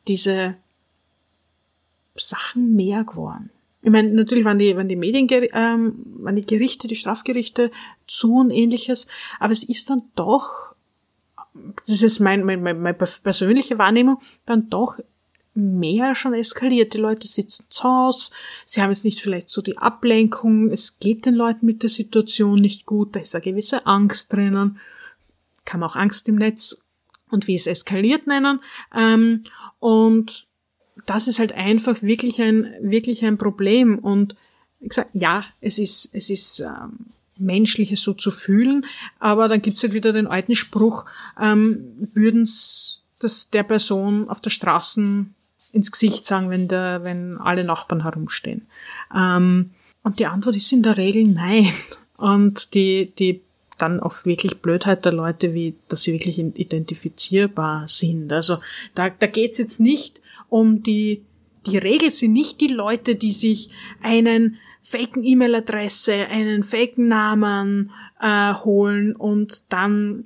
[0.07, 0.55] diese
[2.15, 3.49] Sachen mehr geworden.
[3.81, 7.71] Ich meine, natürlich waren die, waren die Medien, ähm, waren die Gerichte, die Strafgerichte
[8.05, 9.07] zu und ähnliches,
[9.39, 10.75] aber es ist dann doch,
[11.53, 14.99] das ist jetzt mein, mein, meine persönliche Wahrnehmung, dann doch
[15.53, 16.93] mehr schon eskaliert.
[16.93, 18.31] Die Leute sitzen zu Hause,
[18.65, 22.59] sie haben jetzt nicht vielleicht so die Ablenkung, es geht den Leuten mit der Situation
[22.59, 24.79] nicht gut, da ist eine gewisse Angst drinnen,
[25.65, 26.81] kann man auch Angst im Netz
[27.29, 28.59] und wie es eskaliert nennen.
[28.95, 29.43] Ähm,
[29.79, 30.47] und
[31.05, 33.99] das ist halt einfach wirklich ein, wirklich ein Problem.
[33.99, 34.35] Und
[34.79, 38.85] ich gesagt, ja, es ist, es ist ähm, menschlich, es so zu fühlen,
[39.19, 41.05] aber dann gibt's halt wieder den alten Spruch,
[41.39, 45.25] ähm, würden's das der Person auf der Straße
[45.73, 48.67] ins Gesicht sagen, wenn der, wenn alle Nachbarn herumstehen.
[49.15, 49.71] Ähm,
[50.03, 51.71] und die Antwort ist in der Regel nein.
[52.17, 53.41] Und die, die
[53.79, 58.31] dann auf wirklich Blödheit der Leute, wie, dass sie wirklich identifizierbar sind.
[58.31, 58.59] Also
[58.93, 61.23] da, da geht's jetzt nicht um die,
[61.65, 63.69] die Regel sind nicht die Leute, die sich
[64.03, 70.25] einen faken E-Mail-Adresse, einen faken Namen äh, holen und dann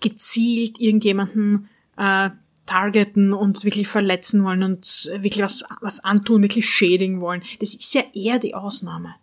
[0.00, 2.30] gezielt irgendjemanden äh,
[2.70, 7.42] targeten und wirklich verletzen wollen und wirklich was, was antun, wirklich schädigen wollen.
[7.58, 9.16] Das ist ja eher die Ausnahme.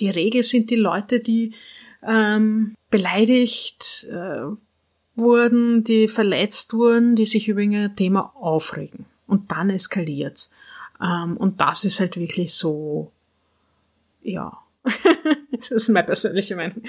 [0.00, 1.54] Die Regel sind die Leute, die
[2.06, 4.52] ähm, beleidigt äh,
[5.16, 10.50] wurden, die verletzt wurden, die sich über ein Thema aufregen und dann eskaliert's.
[11.00, 13.12] Ähm, und das ist halt wirklich so,
[14.22, 14.58] ja.
[15.52, 16.82] das ist meine persönliche Meinung.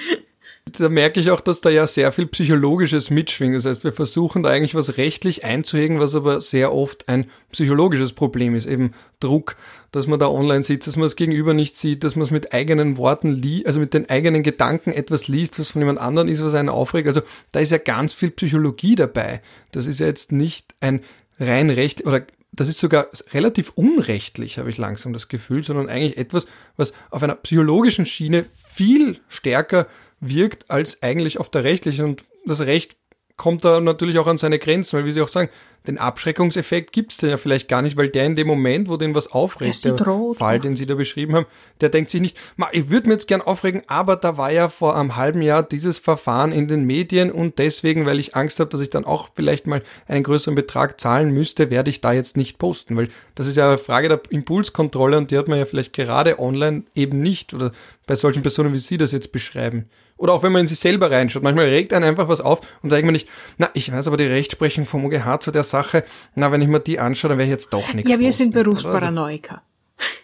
[0.64, 3.56] Da merke ich auch, dass da ja sehr viel Psychologisches mitschwingt.
[3.56, 8.12] Das heißt, wir versuchen da eigentlich was rechtlich einzuhegen, was aber sehr oft ein psychologisches
[8.12, 8.66] Problem ist.
[8.66, 9.56] Eben Druck,
[9.90, 12.54] dass man da online sitzt, dass man das Gegenüber nicht sieht, dass man es mit
[12.54, 16.44] eigenen Worten liest, also mit den eigenen Gedanken etwas liest, was von jemand anderem ist,
[16.44, 17.08] was einen aufregt.
[17.08, 19.42] Also da ist ja ganz viel Psychologie dabei.
[19.72, 21.00] Das ist ja jetzt nicht ein
[21.40, 26.18] rein recht oder das ist sogar relativ unrechtlich, habe ich langsam das Gefühl, sondern eigentlich
[26.18, 26.46] etwas,
[26.76, 28.44] was auf einer psychologischen Schiene
[28.74, 29.86] viel stärker
[30.22, 32.06] wirkt als eigentlich auf der rechtlichen.
[32.06, 32.96] Und das Recht
[33.36, 35.50] kommt da natürlich auch an seine Grenzen, weil wie Sie auch sagen,
[35.88, 39.16] den Abschreckungseffekt gibt's denn ja vielleicht gar nicht, weil der in dem Moment, wo den
[39.16, 39.96] was aufregt, der
[40.34, 41.46] Fall, den Sie da beschrieben haben,
[41.80, 44.68] der denkt sich nicht, ma, ich würde mir jetzt gern aufregen, aber da war ja
[44.68, 48.70] vor einem halben Jahr dieses Verfahren in den Medien und deswegen, weil ich Angst habe,
[48.70, 52.36] dass ich dann auch vielleicht mal einen größeren Betrag zahlen müsste, werde ich da jetzt
[52.36, 55.64] nicht posten, weil das ist ja eine Frage der Impulskontrolle und die hat man ja
[55.64, 57.72] vielleicht gerade online eben nicht oder
[58.06, 59.88] bei solchen Personen, wie Sie das jetzt beschreiben.
[60.22, 61.42] Oder auch wenn man in sich selber reinschaut.
[61.42, 64.16] Manchmal regt einen einfach was auf und da denkt man nicht, na, ich weiß aber
[64.16, 66.04] die Rechtsprechung vom OGH zu der Sache,
[66.36, 68.08] na, wenn ich mir die anschaue, dann wäre ich jetzt doch nichts.
[68.08, 69.62] Ja, wir posten, sind Berufsparanoiker.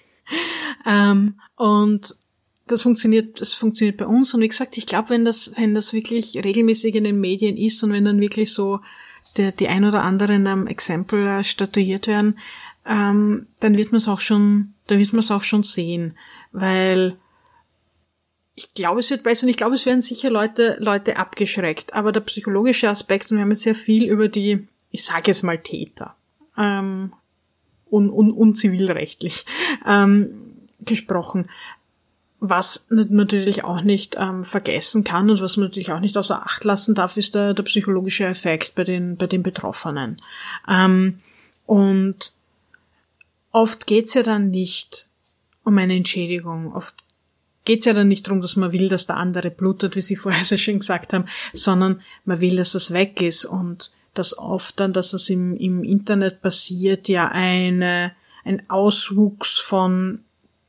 [0.86, 2.16] ähm, und
[2.68, 4.32] das funktioniert, das funktioniert bei uns.
[4.34, 7.82] Und wie gesagt, ich glaube, wenn das, wenn das wirklich regelmäßig in den Medien ist
[7.82, 8.78] und wenn dann wirklich so
[9.36, 12.38] der, die ein oder anderen ähm, Exempel äh, statuiert werden,
[12.86, 16.16] ähm, dann wird man es auch schon, dann wird man es auch schon sehen,
[16.52, 17.16] weil
[18.58, 21.94] ich glaube, es wird besser und ich glaube, es werden sicher Leute, Leute abgeschreckt.
[21.94, 25.44] Aber der psychologische Aspekt, und wir haben jetzt sehr viel über die, ich sage jetzt
[25.44, 26.16] mal Täter,
[26.56, 27.12] ähm,
[27.88, 29.46] un, un, unzivilrechtlich
[29.86, 30.30] ähm,
[30.80, 31.48] gesprochen.
[32.40, 36.64] Was natürlich auch nicht ähm, vergessen kann und was man natürlich auch nicht außer Acht
[36.64, 40.20] lassen darf, ist der, der psychologische Effekt bei den, bei den Betroffenen.
[40.68, 41.20] Ähm,
[41.64, 42.32] und
[43.52, 45.08] oft geht's ja dann nicht
[45.62, 46.74] um eine Entschädigung.
[46.74, 47.04] Oft
[47.68, 50.16] geht es ja dann nicht darum, dass man will, dass der andere blutet, wie Sie
[50.16, 54.80] vorher so schön gesagt haben, sondern man will, dass das weg ist und dass oft
[54.80, 58.12] dann, dass es im, im Internet passiert, ja eine,
[58.42, 60.20] ein Auswuchs von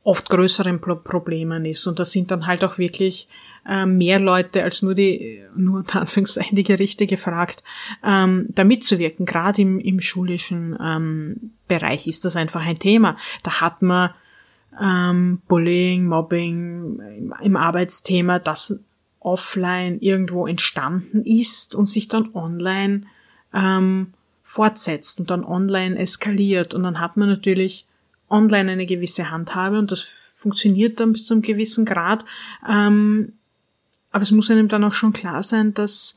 [0.04, 1.86] oft größeren Pro Problemen ist.
[1.86, 3.28] Und das sind dann halt auch wirklich
[3.66, 7.64] äh, mehr Leute als nur die, nur unter Anführungszeichen die Gerichte gefragt,
[8.04, 9.24] ähm, da mitzuwirken.
[9.24, 13.16] Gerade im, im schulischen ähm, Bereich ist das einfach ein Thema.
[13.42, 14.10] Da hat man
[14.80, 18.84] ähm, Bullying, Mobbing im, Arbeitsthema, das
[19.18, 23.02] offline irgendwo entstanden ist und sich dann online
[23.52, 26.74] ähm, fortsetzt und dann online eskaliert.
[26.74, 27.86] Und dann hat man natürlich
[28.28, 30.00] online eine gewisse Handhabe und das
[30.36, 32.24] funktioniert dann bis zu einem gewissen Grad.
[32.68, 33.34] Ähm,
[34.12, 36.16] aber es muss einem dann auch schon klar sein, dass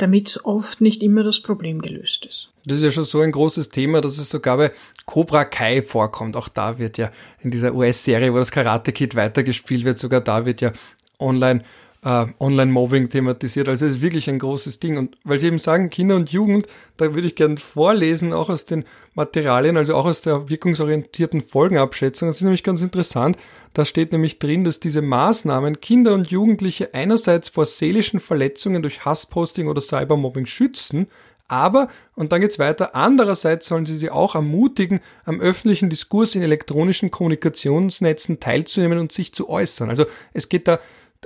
[0.00, 2.50] damit oft nicht immer das Problem gelöst ist.
[2.64, 4.72] Das ist ja schon so ein großes Thema, dass es sogar bei
[5.06, 6.36] Cobra Kai vorkommt.
[6.36, 10.46] Auch da wird ja in dieser US-Serie, wo das Karate Kid weitergespielt wird, sogar da
[10.46, 10.72] wird ja
[11.18, 11.62] online
[12.04, 13.68] äh, Online-Mobbing thematisiert.
[13.68, 14.96] Also es ist wirklich ein großes Ding.
[14.96, 18.64] Und weil Sie eben sagen, Kinder und Jugend, da würde ich gerne vorlesen, auch aus
[18.64, 18.84] den
[19.14, 22.28] Materialien, also auch aus der wirkungsorientierten Folgenabschätzung.
[22.28, 23.36] Das ist nämlich ganz interessant.
[23.74, 29.04] Da steht nämlich drin, dass diese Maßnahmen Kinder und Jugendliche einerseits vor seelischen Verletzungen durch
[29.04, 31.06] Hassposting oder Cybermobbing schützen,
[31.50, 36.42] aber, und dann geht's weiter, andererseits sollen sie sie auch ermutigen, am öffentlichen Diskurs in
[36.42, 39.90] elektronischen Kommunikationsnetzen teilzunehmen und sich zu äußern.
[39.90, 40.78] Also es geht da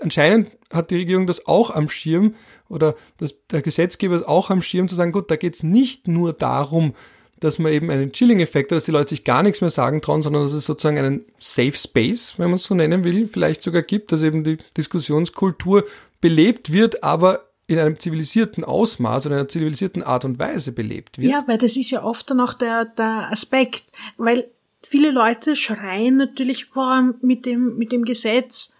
[0.04, 2.34] anscheinend hat die Regierung das auch am Schirm
[2.68, 6.06] oder das, der Gesetzgeber ist auch am Schirm zu sagen, gut, da geht es nicht
[6.06, 6.94] nur darum,
[7.40, 10.22] dass man eben einen Chilling-Effekt hat, dass die Leute sich gar nichts mehr sagen trauen,
[10.22, 13.82] sondern dass es sozusagen einen Safe Space, wenn man es so nennen will, vielleicht sogar
[13.82, 15.84] gibt, dass eben die Diskussionskultur
[16.20, 21.30] belebt wird, aber in einem zivilisierten Ausmaß oder einer zivilisierten Art und Weise belebt wird.
[21.30, 24.46] Ja, weil das ist ja oft dann auch der, der Aspekt, weil
[24.82, 28.76] viele Leute schreien natürlich, boah, mit dem, mit dem Gesetz,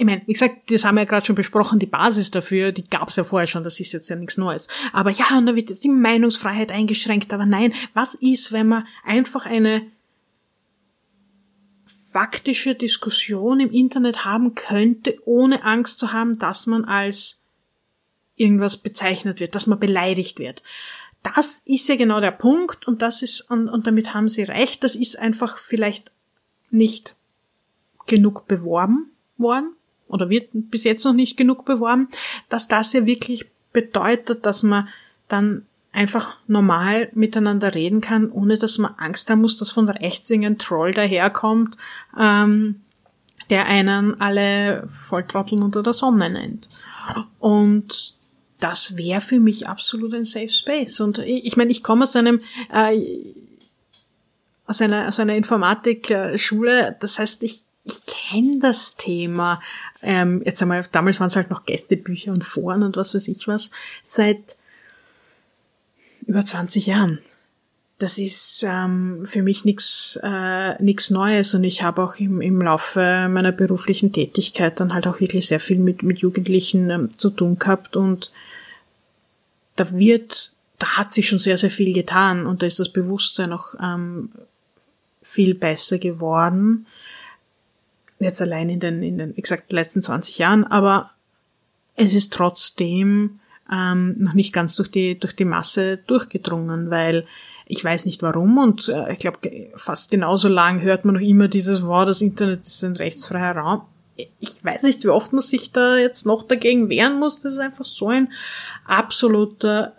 [0.00, 2.84] ich meine, wie gesagt, das haben wir ja gerade schon besprochen, die Basis dafür, die
[2.84, 4.68] gab es ja vorher schon, das ist jetzt ja nichts Neues.
[4.92, 7.32] Aber ja, und da wird jetzt die Meinungsfreiheit eingeschränkt.
[7.32, 9.82] Aber nein, was ist, wenn man einfach eine
[12.12, 17.42] faktische Diskussion im Internet haben könnte, ohne Angst zu haben, dass man als
[18.36, 20.62] irgendwas bezeichnet wird, dass man beleidigt wird.
[21.24, 24.84] Das ist ja genau der Punkt und das ist, und, und damit haben Sie recht,
[24.84, 26.12] das ist einfach vielleicht
[26.70, 27.16] nicht
[28.06, 29.74] genug beworben worden
[30.08, 32.08] oder wird bis jetzt noch nicht genug beworben,
[32.48, 34.88] dass das ja wirklich bedeutet, dass man
[35.28, 40.30] dann einfach normal miteinander reden kann, ohne dass man Angst haben muss, dass von rechts
[40.30, 41.76] irgendein Troll daherkommt,
[42.18, 42.80] ähm,
[43.50, 46.68] der einen alle Volltrotteln unter der Sonne nennt.
[47.38, 48.16] Und
[48.60, 51.00] das wäre für mich absolut ein Safe Space.
[51.00, 52.40] Und ich, ich meine, ich komme aus einem
[52.72, 53.00] äh,
[54.66, 59.60] aus einer aus einer Informatik-Schule, das heißt, ich ich kenne das Thema.
[60.02, 63.48] Ähm, jetzt einmal, damals waren es halt noch Gästebücher und Foren und was weiß ich
[63.48, 63.70] was,
[64.02, 64.56] seit
[66.26, 67.20] über 20 Jahren.
[67.98, 72.62] Das ist ähm, für mich nichts äh, nix Neues und ich habe auch im, im
[72.62, 77.30] Laufe meiner beruflichen Tätigkeit dann halt auch wirklich sehr viel mit, mit Jugendlichen ähm, zu
[77.30, 78.30] tun gehabt und
[79.74, 83.52] da wird, da hat sich schon sehr, sehr viel getan und da ist das Bewusstsein
[83.52, 84.30] auch ähm,
[85.22, 86.86] viel besser geworden
[88.18, 91.10] jetzt allein in den, in den, gesagt, letzten 20 Jahren, aber
[91.94, 93.40] es ist trotzdem
[93.70, 97.26] ähm, noch nicht ganz durch die, durch die Masse durchgedrungen, weil
[97.66, 99.38] ich weiß nicht warum und äh, ich glaube,
[99.76, 103.82] fast genauso lang hört man noch immer dieses Wort, das Internet ist ein rechtsfreier Raum.
[104.40, 107.40] Ich weiß nicht, wie oft man sich da jetzt noch dagegen wehren muss.
[107.40, 108.32] Das ist einfach so ein
[108.84, 109.92] absoluter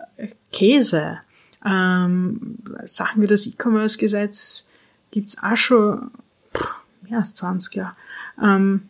[0.52, 1.18] Käse.
[1.64, 4.68] Ähm, Sachen wie das E-Commerce-Gesetz
[5.10, 6.10] gibt's auch schon
[6.54, 6.74] pff,
[7.08, 7.96] mehr als 20 Jahre.
[8.42, 8.88] Ähm,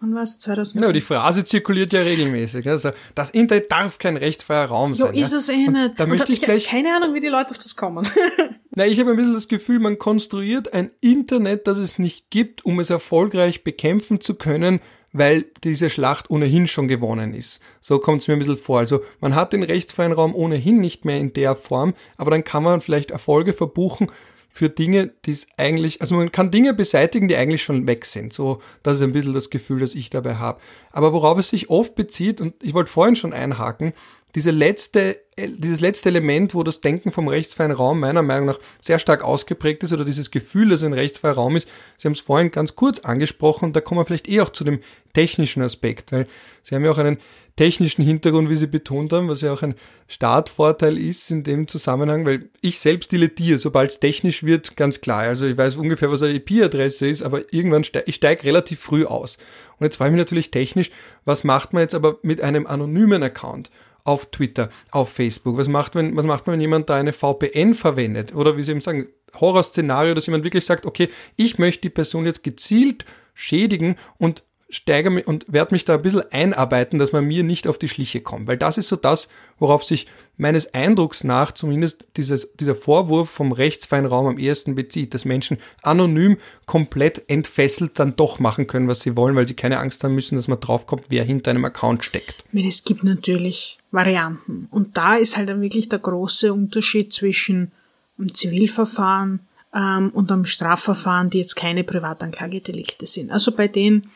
[0.00, 0.38] wann war es?
[0.38, 0.82] 2000?
[0.82, 2.68] Ja, die Phrase zirkuliert ja regelmäßig.
[2.68, 5.14] Also das Internet darf kein rechtsfreier Raum sein.
[5.14, 5.98] Jo, ist es eh nicht.
[5.98, 6.66] Da möchte ich, ich gleich.
[6.66, 8.08] Keine Ahnung, wie die Leute auf das kommen.
[8.70, 12.64] Na, ich habe ein bisschen das Gefühl, man konstruiert ein Internet, das es nicht gibt,
[12.64, 14.80] um es erfolgreich bekämpfen zu können,
[15.12, 17.60] weil diese Schlacht ohnehin schon gewonnen ist.
[17.80, 18.80] So kommt es mir ein bisschen vor.
[18.80, 22.62] Also man hat den rechtsfreien Raum ohnehin nicht mehr in der Form, aber dann kann
[22.62, 24.08] man vielleicht Erfolge verbuchen,
[24.56, 28.32] für Dinge, die es eigentlich, also man kann Dinge beseitigen, die eigentlich schon weg sind.
[28.32, 30.62] So, das ist ein bisschen das Gefühl, das ich dabei habe.
[30.92, 33.92] Aber worauf es sich oft bezieht, und ich wollte vorhin schon einhaken,
[34.34, 38.98] diese letzte, dieses letzte Element, wo das Denken vom rechtsfreien Raum meiner Meinung nach sehr
[38.98, 41.68] stark ausgeprägt ist oder dieses Gefühl, dass ein rechtsfreier Raum ist.
[41.98, 44.80] Sie haben es vorhin ganz kurz angesprochen, da kommen wir vielleicht eh auch zu dem
[45.12, 46.26] technischen Aspekt, weil
[46.62, 47.18] Sie haben ja auch einen
[47.56, 49.74] technischen Hintergrund, wie Sie betont haben, was ja auch ein
[50.08, 55.20] Startvorteil ist in dem Zusammenhang, weil ich selbst dilettiere, sobald es technisch wird, ganz klar.
[55.20, 59.06] Also ich weiß ungefähr, was eine IP-Adresse ist, aber irgendwann steige ich steig relativ früh
[59.06, 59.38] aus.
[59.78, 60.90] Und jetzt frage ich mich natürlich technisch,
[61.24, 63.70] was macht man jetzt aber mit einem anonymen Account?
[64.04, 65.58] auf Twitter, auf Facebook?
[65.58, 68.34] Was macht, wenn, was macht man, wenn jemand da eine VPN verwendet?
[68.36, 72.24] Oder wie Sie eben sagen, Horrorszenario, dass jemand wirklich sagt, okay, ich möchte die Person
[72.24, 73.04] jetzt gezielt
[73.34, 77.68] schädigen und steige mich und werde mich da ein bisschen einarbeiten, dass man mir nicht
[77.68, 78.48] auf die Schliche kommt.
[78.48, 80.06] Weil das ist so das, worauf sich
[80.36, 85.58] meines Eindrucks nach zumindest dieses, dieser Vorwurf vom rechtsfreien Raum am ehesten bezieht, dass Menschen
[85.82, 90.14] anonym komplett entfesselt dann doch machen können, was sie wollen, weil sie keine Angst haben
[90.14, 92.44] müssen, dass man draufkommt, wer hinter einem Account steckt.
[92.52, 94.66] Es gibt natürlich Varianten.
[94.70, 97.70] Und da ist halt dann wirklich der große Unterschied zwischen
[98.18, 99.40] einem Zivilverfahren
[99.74, 103.30] ähm, und einem Strafverfahren, die jetzt keine Privatanklagedelikte sind.
[103.30, 104.10] Also bei denen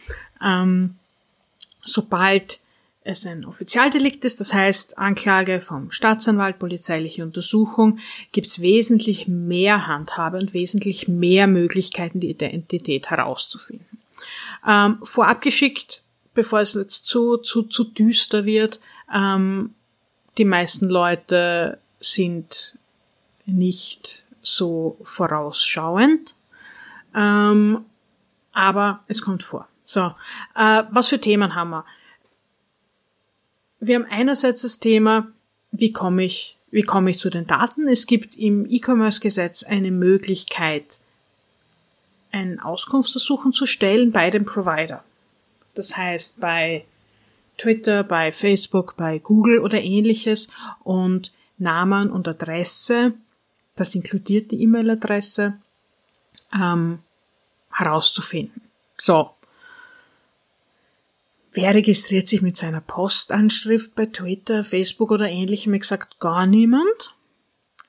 [0.44, 0.96] ähm,
[1.84, 2.60] sobald
[3.02, 7.98] es ein Offizialdelikt ist, das heißt Anklage vom Staatsanwalt, polizeiliche Untersuchung,
[8.32, 13.98] gibt es wesentlich mehr Handhabe und wesentlich mehr Möglichkeiten, die Identität herauszufinden.
[14.66, 16.02] Ähm, vorab geschickt,
[16.34, 18.80] bevor es jetzt zu, zu, zu düster wird,
[19.12, 19.74] ähm,
[20.36, 22.78] die meisten Leute sind
[23.46, 26.34] nicht so vorausschauend,
[27.14, 27.84] ähm,
[28.52, 29.69] aber es kommt vor.
[29.90, 30.14] So,
[30.54, 31.84] äh, was für Themen haben wir?
[33.80, 35.26] Wir haben einerseits das Thema,
[35.72, 37.88] wie komme ich, wie komme ich zu den Daten?
[37.88, 41.00] Es gibt im E-Commerce-Gesetz eine Möglichkeit,
[42.30, 45.02] ein Auskunftsersuchen zu stellen bei dem Provider.
[45.74, 46.84] Das heißt, bei
[47.58, 50.50] Twitter, bei Facebook, bei Google oder ähnliches
[50.84, 53.14] und Namen und Adresse,
[53.74, 55.54] das inkludiert die E-Mail-Adresse,
[56.54, 57.00] ähm,
[57.72, 58.62] herauszufinden.
[58.96, 59.30] So,
[61.52, 65.74] Wer registriert sich mit seiner Postanschrift bei Twitter, Facebook oder ähnlichem?
[65.74, 67.16] Exakt gar niemand.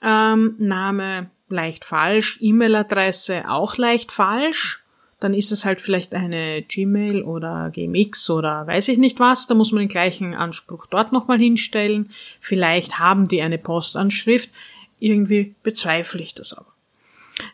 [0.02, 4.84] Ähm, Name leicht falsch, E-Mail-Adresse auch leicht falsch.
[5.20, 9.46] Dann ist es halt vielleicht eine Gmail oder GMX oder weiß ich nicht was.
[9.46, 12.10] Da muss man den gleichen Anspruch dort nochmal hinstellen.
[12.40, 14.50] Vielleicht haben die eine Postanschrift.
[15.00, 16.74] Irgendwie bezweifle ich das aber.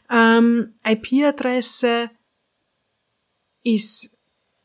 [0.10, 2.10] Ähm, IP-Adresse
[3.64, 4.17] ist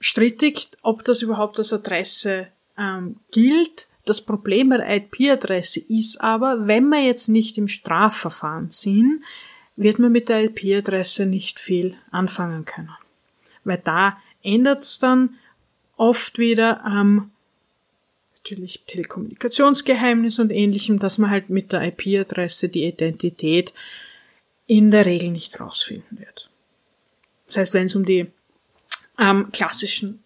[0.02, 3.88] strittig, ob das überhaupt als Adresse ähm, gilt.
[4.04, 9.22] Das Problem bei der IP-Adresse ist aber, wenn wir jetzt nicht im Strafverfahren sind,
[9.76, 12.90] wird man mit der IP-Adresse nicht viel anfangen können.
[13.64, 15.36] Weil da ändert es dann
[15.96, 17.30] oft wieder am ähm,
[18.38, 23.72] natürlich Telekommunikationsgeheimnis und ähnlichem, dass man halt mit der IP-Adresse die Identität
[24.66, 26.50] in der Regel nicht rausfinden wird.
[27.46, 28.26] Das heißt, wenn es um die
[29.18, 30.22] ähm, klassischen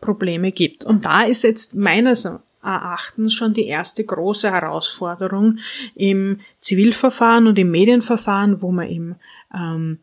[0.00, 0.84] Probleme gibt.
[0.84, 2.28] Und da ist jetzt meines
[2.62, 5.58] Erachtens schon die erste große Herausforderung
[5.94, 9.16] im Zivilverfahren und im Medienverfahren, wo man eben
[9.54, 10.00] ähm,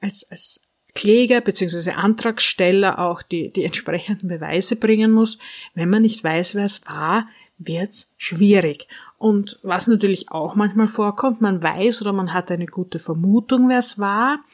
[0.00, 0.62] als, als
[0.94, 1.92] Kläger bzw.
[1.92, 5.38] Antragsteller auch die, die entsprechenden Beweise bringen muss.
[5.74, 8.88] Wenn man nicht weiß, wer es war, wird's schwierig.
[9.24, 13.78] Und was natürlich auch manchmal vorkommt, man weiß oder man hat eine gute Vermutung, wer
[13.78, 14.44] es war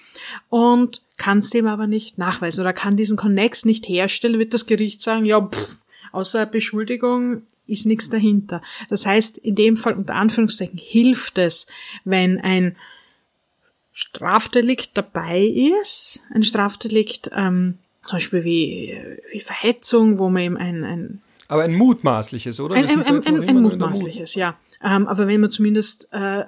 [0.48, 4.66] und kann es dem aber nicht nachweisen oder kann diesen Connex nicht herstellen, wird das
[4.66, 5.80] Gericht sagen, ja, pff,
[6.12, 8.62] außer Beschuldigung ist nichts dahinter.
[8.88, 11.66] Das heißt, in dem Fall unter Anführungszeichen hilft es,
[12.04, 12.76] wenn ein
[13.90, 15.46] Strafdelikt dabei
[15.82, 19.02] ist, ein Strafdelikt, ähm, zum Beispiel wie,
[19.32, 22.74] wie Verhetzung, wo man eben ein, ein aber ein mutmaßliches, oder?
[22.74, 24.56] Ein, ein, ein, ein, ein mutmaßliches, ja.
[24.82, 26.44] Ähm, aber wenn man zumindest äh,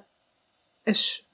[0.84, 1.24] es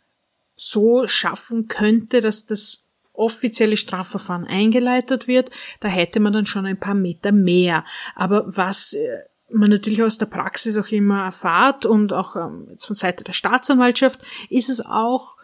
[0.56, 5.50] so schaffen könnte, dass das offizielle Strafverfahren eingeleitet wird,
[5.80, 7.84] da hätte man dann schon ein paar Meter mehr.
[8.14, 12.86] Aber was äh, man natürlich aus der Praxis auch immer erfahrt und auch ähm, jetzt
[12.86, 15.37] von Seite der Staatsanwaltschaft, ist es auch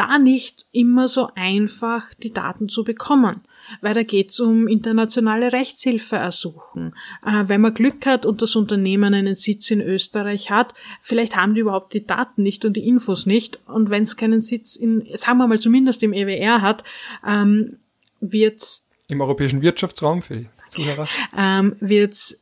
[0.00, 3.42] da nicht immer so einfach, die Daten zu bekommen
[3.80, 6.94] weil da geht's um internationale Rechtshilfe ersuchen.
[7.24, 11.54] Äh, wenn man Glück hat und das Unternehmen einen Sitz in Österreich hat, vielleicht haben
[11.54, 13.60] die überhaupt die Daten nicht und die Infos nicht.
[13.66, 16.84] Und wenn es keinen Sitz in, sagen wir mal zumindest im EWR hat,
[17.26, 17.78] ähm,
[18.20, 22.40] wird's im europäischen Wirtschaftsraum für die Zuhörer ähm, wird's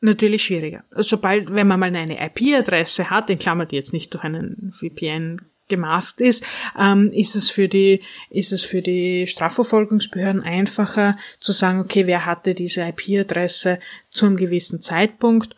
[0.00, 0.84] natürlich schwieriger.
[0.96, 5.42] Sobald, wenn man mal eine IP-Adresse hat, in Klammern die jetzt nicht durch einen VPN
[5.68, 6.44] gemaßt ist,
[6.78, 12.26] ähm, ist es für die, ist es für die Strafverfolgungsbehörden einfacher zu sagen, okay, wer
[12.26, 13.78] hatte diese IP-Adresse
[14.10, 15.54] zu einem gewissen Zeitpunkt.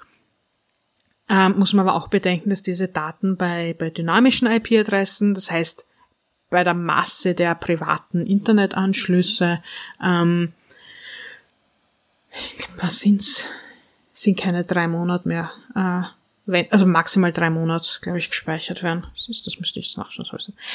[1.29, 5.87] ähm, muss man aber auch bedenken, dass diese Daten bei, bei dynamischen IP-Adressen, das heißt
[6.51, 9.63] bei der Masse der privaten Internetanschlüsse,
[10.05, 10.53] ähm,
[12.77, 13.45] was sind's?
[14.13, 15.51] Sind keine drei Monate mehr.
[15.75, 16.03] Äh,
[16.51, 19.07] wenn, also maximal drei Monate, glaube ich, gespeichert werden.
[19.15, 20.27] Das, das müsste ich jetzt nachschauen.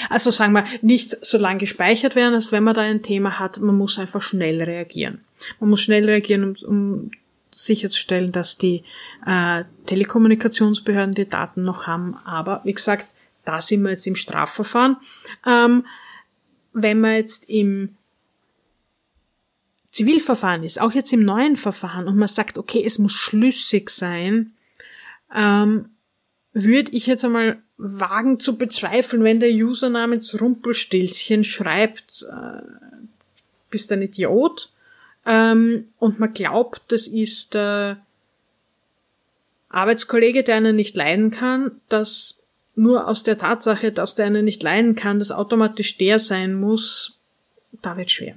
[0.10, 3.60] Also sagen wir, nicht so lange gespeichert werden, als wenn man da ein Thema hat.
[3.60, 5.24] Man muss einfach schnell reagieren.
[5.60, 7.12] Man muss schnell reagieren, um, um
[7.52, 8.84] sicherzustellen, dass die
[9.26, 12.18] äh, Telekommunikationsbehörden die Daten noch haben.
[12.26, 13.08] Aber wie gesagt,
[13.46, 14.98] da sind wir jetzt im Strafverfahren.
[15.46, 15.86] Ähm,
[16.74, 17.96] wenn man jetzt im
[19.92, 24.52] Zivilverfahren ist, auch jetzt im neuen Verfahren, und man sagt, okay, es muss schlüssig sein,
[25.36, 25.90] ähm,
[26.54, 32.62] würde ich jetzt einmal wagen zu bezweifeln, wenn der User namens Rumpelstilzchen schreibt, äh,
[33.70, 34.72] bist ein Idiot,
[35.26, 37.98] ähm, und man glaubt, das ist der
[39.70, 42.42] Arbeitskollege, der einen nicht leiden kann, dass
[42.76, 47.18] nur aus der Tatsache, dass der einen nicht leiden kann, das automatisch der sein muss,
[47.82, 48.36] da wird schwer.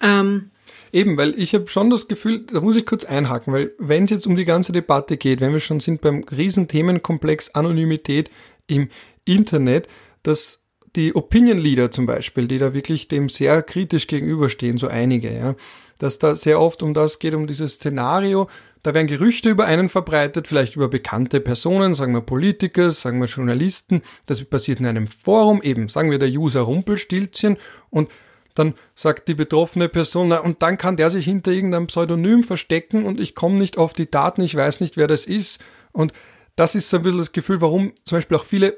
[0.00, 0.50] Ähm,
[0.92, 4.10] Eben, weil ich habe schon das Gefühl, da muss ich kurz einhaken, weil wenn es
[4.10, 8.30] jetzt um die ganze Debatte geht, wenn wir schon sind beim Riesenthemenkomplex Anonymität
[8.66, 8.88] im
[9.24, 9.88] Internet,
[10.22, 10.62] dass
[10.96, 15.54] die Opinion Leader zum Beispiel, die da wirklich dem sehr kritisch gegenüberstehen, so einige, ja,
[15.98, 18.48] dass da sehr oft um das geht, um dieses Szenario,
[18.82, 23.26] da werden Gerüchte über einen verbreitet, vielleicht über bekannte Personen, sagen wir Politiker, sagen wir
[23.26, 27.56] Journalisten, das passiert in einem Forum, eben, sagen wir der User Rumpelstilzchen
[27.90, 28.08] und
[28.58, 33.04] dann sagt die betroffene Person, na, und dann kann der sich hinter irgendeinem Pseudonym verstecken
[33.04, 35.60] und ich komme nicht auf die Daten, ich weiß nicht, wer das ist.
[35.92, 36.12] Und
[36.56, 38.76] das ist so ein bisschen das Gefühl, warum zum Beispiel auch viele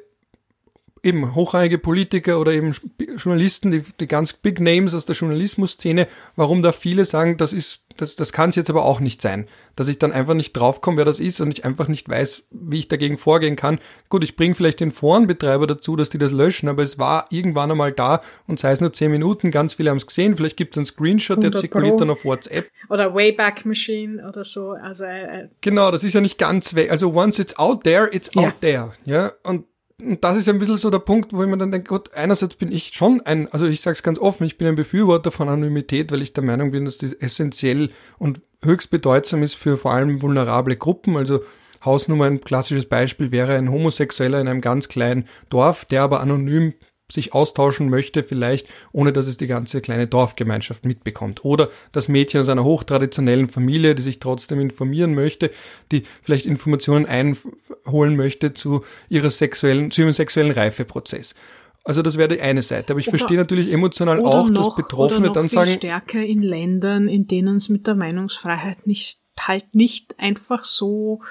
[1.02, 2.74] eben hochrangige Politiker oder eben
[3.16, 7.82] Journalisten, die, die ganz Big Names aus der Journalismusszene, warum da viele sagen, das ist,
[7.96, 9.46] das, das kann es jetzt aber auch nicht sein.
[9.76, 12.78] Dass ich dann einfach nicht draufkomme, wer das ist und ich einfach nicht weiß, wie
[12.78, 13.78] ich dagegen vorgehen kann.
[14.08, 17.70] Gut, ich bringe vielleicht den Forenbetreiber dazu, dass die das löschen, aber es war irgendwann
[17.70, 20.74] einmal da und sei es nur zehn Minuten, ganz viele haben es gesehen, vielleicht gibt
[20.74, 21.98] es einen Screenshot, der zirkuliert Pro.
[21.98, 22.70] dann auf WhatsApp.
[22.88, 24.72] Oder Wayback Machine oder so.
[24.72, 26.90] Also, äh, äh, genau, das ist ja nicht ganz weg.
[26.90, 28.48] Also once it's out there, it's ja.
[28.48, 28.92] out there.
[29.04, 29.64] Ja, und
[30.00, 32.56] und das ist ein bisschen so der Punkt, wo ich mir dann denke, Gott, einerseits
[32.56, 35.48] bin ich schon ein, also ich sage es ganz offen, ich bin ein Befürworter von
[35.48, 39.92] Anonymität, weil ich der Meinung bin, dass das essentiell und höchst bedeutsam ist für vor
[39.92, 41.16] allem vulnerable Gruppen.
[41.16, 41.40] Also
[41.84, 46.74] Hausnummer, ein klassisches Beispiel wäre ein Homosexueller in einem ganz kleinen Dorf, der aber anonym
[47.10, 51.44] sich austauschen möchte, vielleicht ohne dass es die ganze kleine Dorfgemeinschaft mitbekommt.
[51.44, 55.50] Oder das Mädchen aus einer hochtraditionellen Familie, die sich trotzdem informieren möchte,
[55.92, 61.34] die vielleicht Informationen einholen möchte zu ihrer sexuellen, zu ihrem sexuellen Reifeprozess.
[61.82, 62.92] Also das wäre die eine Seite.
[62.92, 65.72] Aber ich oder, verstehe natürlich emotional auch, noch, dass Betroffene oder noch dann viel sagen.
[65.72, 71.22] stärker in Ländern, in denen es mit der Meinungsfreiheit nicht halt nicht einfach so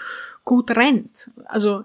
[0.44, 1.32] gut rennt.
[1.46, 1.84] Also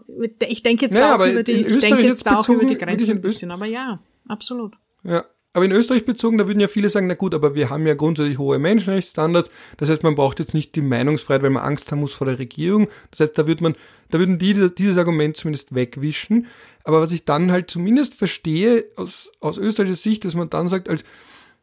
[0.49, 3.21] ich denke jetzt naja, auch über die, ich denke jetzt auch über die Grenze ein
[3.21, 4.75] bisschen, aber ja, absolut.
[5.03, 5.25] Ja,
[5.55, 7.95] aber in Österreich bezogen, da würden ja viele sagen, na gut, aber wir haben ja
[7.95, 9.51] grundsätzlich hohe Menschenrechtsstandards.
[9.77, 12.41] Das heißt, man braucht jetzt nicht die Meinungsfreiheit, weil man Angst haben muss vor der
[12.41, 12.89] Regierung.
[13.13, 13.77] Das heißt, da würde man,
[14.11, 16.49] da würden die dieses Argument zumindest wegwischen.
[16.83, 20.89] Aber was ich dann halt zumindest verstehe aus, aus österreichischer Sicht, dass man dann sagt,
[20.89, 21.05] als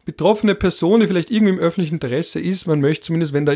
[0.06, 3.54] betroffene Person, die vielleicht irgendwie im öffentlichen Interesse ist, man möchte zumindest, wenn da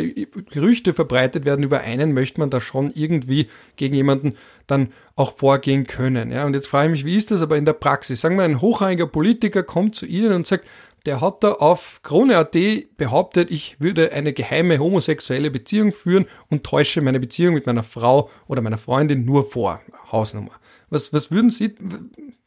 [0.52, 4.36] Gerüchte verbreitet werden über einen, möchte man da schon irgendwie gegen jemanden
[4.68, 6.32] dann auch vorgehen können.
[6.32, 8.22] Ja, und jetzt frage ich mich, wie ist das aber in der Praxis?
[8.22, 10.66] Sagen wir, ein hochrangiger Politiker kommt zu Ihnen und sagt,
[11.06, 12.58] der hat da auf Krone.at
[12.98, 18.30] behauptet, ich würde eine geheime homosexuelle Beziehung führen und täusche meine Beziehung mit meiner Frau
[18.48, 19.82] oder meiner Freundin nur vor.
[20.12, 20.52] Hausnummer.
[20.90, 21.76] Was, was würden Sie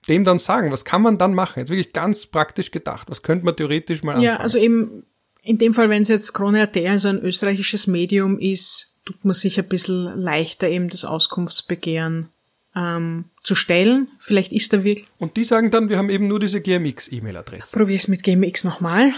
[0.08, 0.72] dem dann sagen?
[0.72, 1.60] Was kann man dann machen?
[1.60, 3.10] Jetzt wirklich ganz praktisch gedacht.
[3.10, 4.24] Was könnte man theoretisch mal anfangen?
[4.24, 5.04] Ja, also eben
[5.42, 9.58] in dem Fall, wenn es jetzt Krone.at, also ein österreichisches Medium ist, tut man sich
[9.58, 12.28] ein bisschen leichter eben das Auskunftsbegehren
[12.76, 14.08] ähm, zu stellen.
[14.18, 15.08] Vielleicht ist da wirklich.
[15.18, 17.76] Und die sagen dann, wir haben eben nur diese GMX-E-Mail-Adresse.
[17.76, 19.12] Probier es mit GMX nochmal.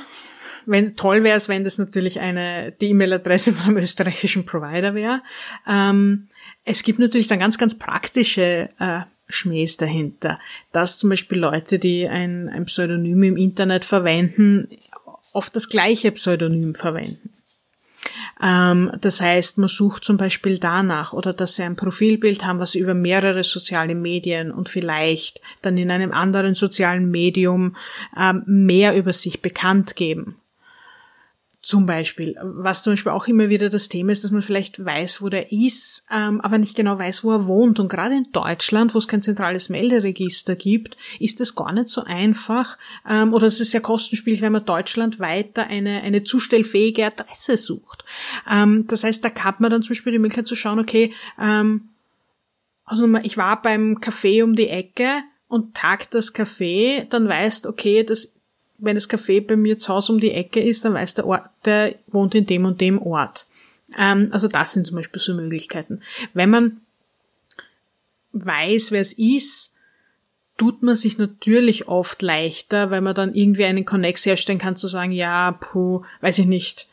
[0.67, 5.23] Wenn, toll wäre es, wenn das natürlich eine, die E-Mail-Adresse von einem österreichischen Provider wäre.
[5.69, 6.29] Ähm,
[6.65, 10.39] es gibt natürlich dann ganz, ganz praktische äh, Schmähs dahinter.
[10.73, 14.69] Dass zum Beispiel Leute, die ein, ein Pseudonym im Internet verwenden,
[15.33, 17.31] oft das gleiche Pseudonym verwenden.
[18.43, 22.75] Ähm, das heißt, man sucht zum Beispiel danach oder dass sie ein Profilbild haben, was
[22.75, 27.77] über mehrere soziale Medien und vielleicht dann in einem anderen sozialen Medium
[28.19, 30.37] ähm, mehr über sich bekannt geben.
[31.71, 32.35] Zum Beispiel.
[32.43, 35.53] Was zum Beispiel auch immer wieder das Thema ist, dass man vielleicht weiß, wo der
[35.53, 37.79] ist, ähm, aber nicht genau weiß, wo er wohnt.
[37.79, 42.03] Und gerade in Deutschland, wo es kein zentrales Melderegister gibt, ist es gar nicht so
[42.03, 42.77] einfach
[43.09, 48.05] ähm, oder es ist sehr kostenspielig, wenn man Deutschland weiter eine, eine zustellfähige Adresse sucht.
[48.51, 51.91] Ähm, das heißt, da hat man dann zum Beispiel die Möglichkeit zu schauen, okay, ähm,
[52.85, 58.03] also ich war beim Café um die Ecke und tagt das Café, dann weißt, okay,
[58.03, 58.35] das,
[58.81, 61.49] wenn das Café bei mir zu Hause um die Ecke ist, dann weiß der Ort,
[61.65, 63.47] der wohnt in dem und dem Ort.
[63.99, 66.03] Ähm, also das sind zum Beispiel so Möglichkeiten.
[66.35, 66.81] Wenn man
[68.33, 69.77] weiß, wer es ist,
[70.57, 74.89] tut man sich natürlich oft leichter, weil man dann irgendwie einen Connex herstellen kann, zu
[74.89, 76.90] sagen, ja, puh, weiß ich nicht,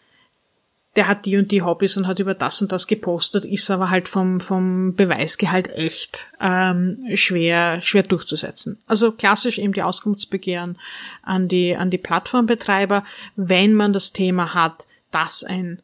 [0.97, 3.91] der hat die und die Hobbys und hat über das und das gepostet, ist aber
[3.91, 8.79] halt vom, vom Beweisgehalt echt ähm, schwer, schwer durchzusetzen.
[8.87, 10.79] Also klassisch eben die Auskunftsbegehren
[11.21, 13.03] an die, an die Plattformbetreiber,
[13.35, 15.81] wenn man das Thema hat, dass ein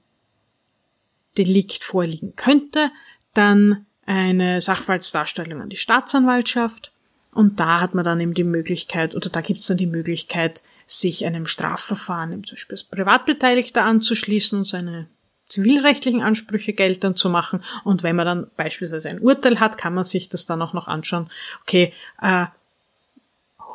[1.37, 2.89] Delikt vorliegen könnte,
[3.35, 6.91] dann eine Sachverhaltsdarstellung an die Staatsanwaltschaft
[7.33, 10.63] und da hat man dann eben die Möglichkeit, oder da gibt es dann die Möglichkeit,
[10.93, 15.07] sich einem Strafverfahren, zum Beispiel als Privatbeteiligter anzuschließen und seine
[15.49, 17.63] zivilrechtlichen Ansprüche geltend zu machen.
[17.83, 20.87] Und wenn man dann beispielsweise ein Urteil hat, kann man sich das dann auch noch
[20.87, 21.29] anschauen.
[21.63, 22.45] Okay, äh,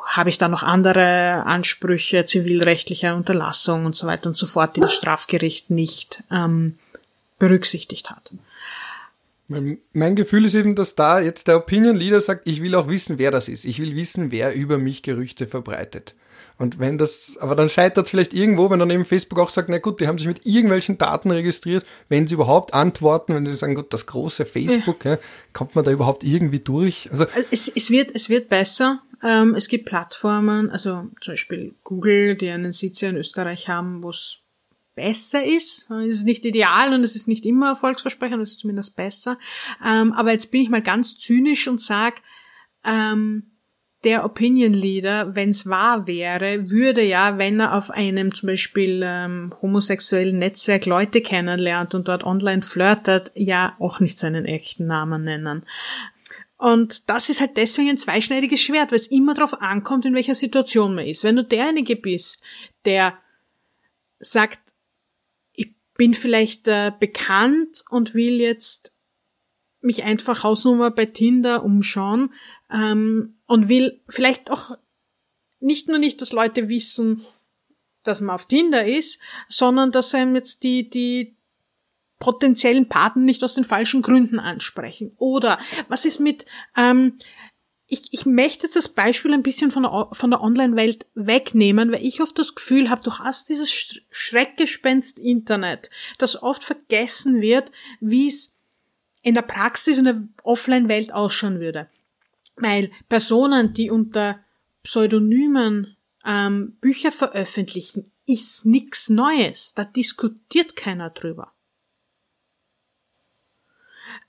[0.05, 4.81] habe ich da noch andere Ansprüche zivilrechtlicher Unterlassung und so weiter und so fort, die
[4.81, 6.79] das Strafgericht nicht ähm,
[7.37, 8.33] berücksichtigt hat.
[9.47, 13.17] Mein Gefühl ist eben, dass da jetzt der Opinion Leader sagt, ich will auch wissen,
[13.17, 13.65] wer das ist.
[13.65, 16.13] Ich will wissen, wer über mich Gerüchte verbreitet.
[16.59, 19.69] Und wenn das, aber dann scheitert es vielleicht irgendwo, wenn dann eben Facebook auch sagt,
[19.69, 23.55] na gut, die haben sich mit irgendwelchen Daten registriert, wenn sie überhaupt antworten, wenn sie
[23.55, 25.13] sagen, gut, das große Facebook, ja.
[25.13, 25.19] Ja,
[25.53, 27.09] kommt man da überhaupt irgendwie durch?
[27.11, 29.01] Also es, es wird, es wird besser.
[29.23, 34.09] Ähm, es gibt Plattformen, also zum Beispiel Google, die einen Sitz in Österreich haben, wo
[34.09, 34.39] es
[34.95, 35.89] besser ist.
[35.89, 39.39] Es ist nicht ideal und es ist nicht immer erfolgsversprechend, es ist zumindest besser.
[39.85, 42.21] Ähm, aber jetzt bin ich mal ganz zynisch und sag,
[42.83, 43.51] ähm,
[44.03, 49.01] der Opinion Leader, wenn es wahr wäre, würde ja, wenn er auf einem zum Beispiel
[49.03, 55.23] ähm, homosexuellen Netzwerk Leute kennenlernt und dort online flirtet, ja auch nicht seinen echten Namen
[55.23, 55.65] nennen.
[56.57, 60.35] Und das ist halt deswegen ein zweischneidiges Schwert, weil es immer darauf ankommt, in welcher
[60.35, 61.23] Situation man ist.
[61.23, 62.43] Wenn du derjenige bist,
[62.85, 63.17] der
[64.19, 64.59] sagt,
[65.53, 68.93] ich bin vielleicht äh, bekannt und will jetzt
[69.81, 72.33] mich einfach Hausnummer bei Tinder umschauen,
[72.71, 74.77] ähm, und will vielleicht auch
[75.59, 77.25] nicht nur nicht, dass Leute wissen,
[78.03, 81.35] dass man auf Tinder ist, sondern dass einem jetzt die, die
[82.19, 85.13] potenziellen Partner nicht aus den falschen Gründen ansprechen.
[85.17, 86.45] Oder was ist mit,
[86.77, 87.17] ähm,
[87.87, 92.05] ich, ich möchte jetzt das Beispiel ein bisschen von der, von der Online-Welt wegnehmen, weil
[92.05, 93.71] ich oft das Gefühl habe, du hast dieses
[94.11, 98.58] Schreckgespenst Internet, das oft vergessen wird, wie es
[99.21, 101.89] in der Praxis in der Offline-Welt ausschauen würde.
[102.55, 104.39] Weil Personen, die unter
[104.83, 105.95] Pseudonymen
[106.25, 109.73] ähm, Bücher veröffentlichen, ist nichts Neues.
[109.73, 111.53] Da diskutiert keiner drüber.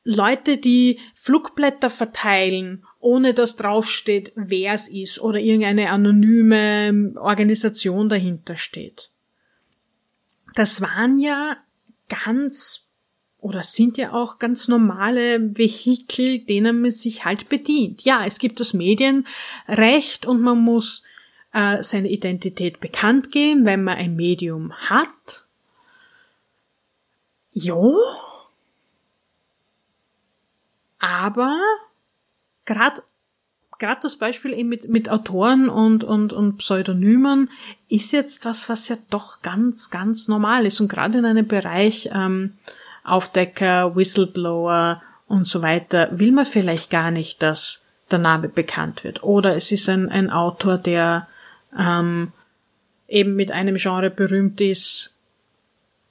[0.04, 8.56] Leute, die Flugblätter verteilen, ohne dass draufsteht, wer es ist oder irgendeine anonyme Organisation dahinter
[8.56, 9.10] steht.
[10.54, 11.56] Das waren ja
[12.08, 12.89] ganz
[13.40, 18.02] oder sind ja auch ganz normale Vehikel, denen man sich halt bedient.
[18.02, 21.02] Ja, es gibt das Medienrecht und man muss
[21.52, 25.44] äh, seine Identität bekannt geben, wenn man ein Medium hat.
[27.52, 27.96] Jo.
[30.98, 31.58] Aber
[32.66, 33.02] gerade
[33.80, 37.50] gerade das Beispiel eben mit, mit Autoren und, und, und Pseudonymen
[37.88, 40.80] ist jetzt was, was ja doch ganz, ganz normal ist.
[40.80, 42.58] Und gerade in einem Bereich ähm,
[43.04, 49.22] Aufdecker, Whistleblower und so weiter, will man vielleicht gar nicht, dass der Name bekannt wird.
[49.22, 51.28] Oder es ist ein, ein Autor, der
[51.78, 52.32] ähm,
[53.08, 55.18] eben mit einem Genre berühmt ist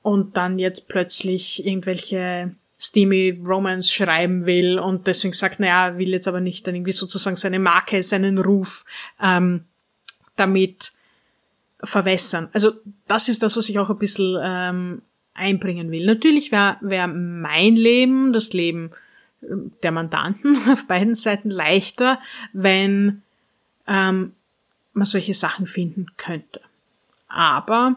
[0.02, 6.28] und dann jetzt plötzlich irgendwelche steamy Romance schreiben will und deswegen sagt, naja, will jetzt
[6.28, 8.86] aber nicht dann irgendwie sozusagen seine Marke, seinen Ruf
[9.22, 9.66] ähm,
[10.38, 10.94] damit
[11.84, 12.50] verwässern.
[12.54, 12.74] Also
[13.08, 15.02] das ist das, was ich auch ein bisschen ähm,
[15.34, 16.06] einbringen will.
[16.06, 18.92] Natürlich wäre wär mein Leben, das Leben
[19.42, 22.20] ähm, der Mandanten auf beiden Seiten leichter,
[22.54, 23.22] wenn
[23.88, 24.34] ähm,
[24.94, 26.62] man solche Sachen finden könnte.
[27.28, 27.96] Aber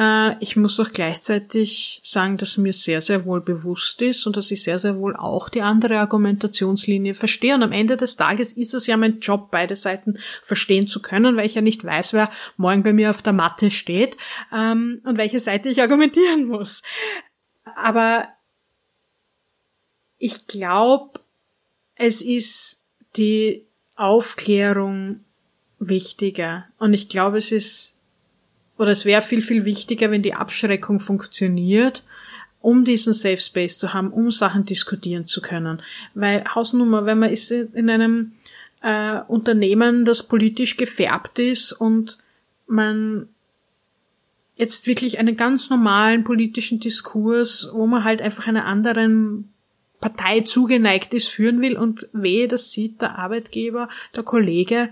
[0.00, 4.50] äh, ich muss auch gleichzeitig sagen, dass mir sehr, sehr wohl bewusst ist und dass
[4.50, 7.54] ich sehr, sehr wohl auch die andere Argumentationslinie verstehe.
[7.54, 11.36] Und am Ende des Tages ist es ja mein Job, beide Seiten verstehen zu können,
[11.36, 14.16] weil ich ja nicht weiß, wer morgen bei mir auf der Matte steht
[14.54, 16.82] ähm, und welche Seite ich argumentieren muss.
[17.76, 18.26] Aber
[20.16, 21.20] ich glaube,
[21.94, 22.86] es ist
[23.16, 25.24] die Aufklärung
[25.78, 26.64] wichtiger.
[26.78, 27.99] Und ich glaube, es ist
[28.80, 32.02] oder es wäre viel, viel wichtiger, wenn die Abschreckung funktioniert,
[32.62, 35.82] um diesen Safe Space zu haben, um Sachen diskutieren zu können.
[36.14, 38.32] Weil Hausnummer, wenn man ist in einem
[38.80, 42.16] äh, Unternehmen, das politisch gefärbt ist und
[42.66, 43.28] man
[44.56, 49.52] jetzt wirklich einen ganz normalen politischen Diskurs, wo man halt einfach einer anderen
[50.00, 54.90] Partei zugeneigt ist, führen will und wehe, das sieht der Arbeitgeber, der Kollege,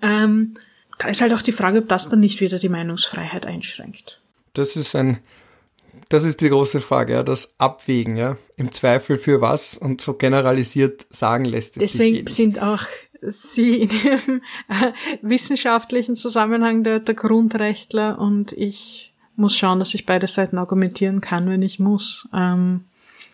[0.00, 0.54] ähm,
[0.98, 4.20] da ist halt auch die Frage, ob das dann nicht wieder die Meinungsfreiheit einschränkt.
[4.52, 5.18] Das ist ein,
[6.08, 10.14] das ist die große Frage, ja, das Abwägen, ja, im Zweifel für was und so
[10.14, 12.84] generalisiert sagen lässt es Deswegen sich sind auch
[13.26, 14.92] Sie in Ihrem äh,
[15.22, 21.48] wissenschaftlichen Zusammenhang der, der Grundrechtler und ich muss schauen, dass ich beide Seiten argumentieren kann,
[21.48, 22.28] wenn ich muss.
[22.32, 22.84] Ähm,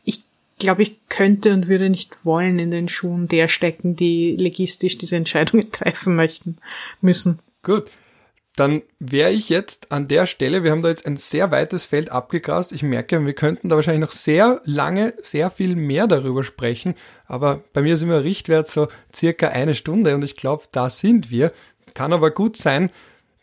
[0.05, 0.23] ich
[0.59, 5.17] glaube, ich könnte und würde nicht wollen in den Schuhen der stecken, die legistisch diese
[5.17, 6.59] Entscheidungen treffen möchten,
[7.01, 7.41] müssen.
[7.63, 7.91] Gut.
[8.57, 12.11] Dann wäre ich jetzt an der Stelle, wir haben da jetzt ein sehr weites Feld
[12.11, 12.73] abgegrast.
[12.73, 16.95] Ich merke, wir könnten da wahrscheinlich noch sehr lange, sehr viel mehr darüber sprechen.
[17.27, 21.31] Aber bei mir sind wir Richtwert so circa eine Stunde und ich glaube, da sind
[21.31, 21.53] wir.
[21.95, 22.91] Kann aber gut sein,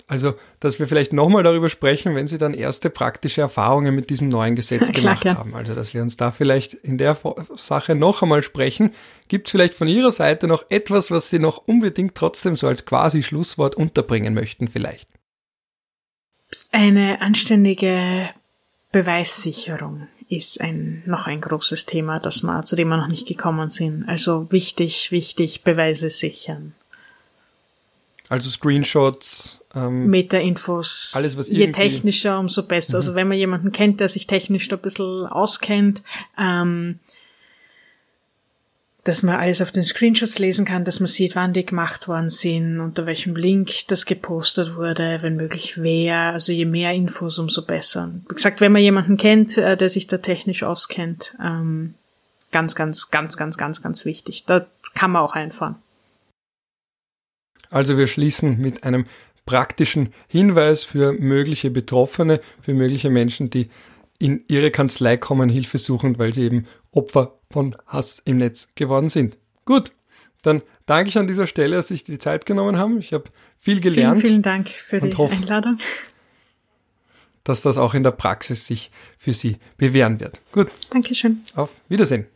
[0.10, 4.30] also, dass wir vielleicht nochmal darüber sprechen, wenn Sie dann erste praktische Erfahrungen mit diesem
[4.30, 5.54] neuen Gesetz gemacht Klar, haben.
[5.54, 7.18] Also, dass wir uns da vielleicht in der
[7.58, 8.92] Sache noch einmal sprechen.
[9.28, 12.86] Gibt es vielleicht von Ihrer Seite noch etwas, was Sie noch unbedingt trotzdem so als
[12.86, 15.10] quasi Schlusswort unterbringen möchten vielleicht?
[16.72, 18.30] Eine anständige
[18.94, 23.70] Beweissicherung ist ein, noch ein großes Thema, das wir, zu dem wir noch nicht gekommen
[23.70, 24.08] sind.
[24.08, 26.76] Also wichtig, wichtig, Beweise sichern.
[28.30, 31.14] Also Screenshots, ähm, Meta-Infos.
[31.16, 32.98] Alles, was Je technischer, umso besser.
[32.98, 33.16] Also mhm.
[33.16, 36.04] Also wenn man jemanden kennt, der sich technisch da ein bisschen auskennt,
[36.38, 37.00] ähm,
[39.08, 42.30] dass man alles auf den Screenshots lesen kann, dass man sieht, wann die gemacht worden
[42.30, 46.34] sind, unter welchem Link das gepostet wurde, wenn möglich wer.
[46.34, 48.12] Also je mehr Infos, umso besser.
[48.28, 51.94] Wie gesagt, wenn man jemanden kennt, äh, der sich da technisch auskennt, ähm,
[52.52, 54.44] ganz, ganz, ganz, ganz, ganz, ganz wichtig.
[54.46, 55.76] Da kann man auch einfahren.
[57.70, 59.06] Also wir schließen mit einem
[59.46, 63.70] praktischen Hinweis für mögliche Betroffene, für mögliche Menschen, die
[64.20, 69.10] in ihre Kanzlei kommen, Hilfe suchen, weil sie eben Opfer von Hass im Netz geworden
[69.10, 69.38] sind.
[69.66, 69.92] Gut,
[70.44, 73.00] dann danke ich an dieser Stelle, dass Sie sich die Zeit genommen haben.
[73.00, 73.26] Ich habe
[73.60, 74.20] viel gelernt.
[74.22, 75.78] Vielen, vielen Dank für die hoffe, Einladung.
[77.44, 80.42] Dass das auch in der Praxis sich für Sie bewähren wird.
[80.52, 80.70] Gut.
[80.90, 81.44] Dankeschön.
[81.56, 82.28] Auf Wiedersehen.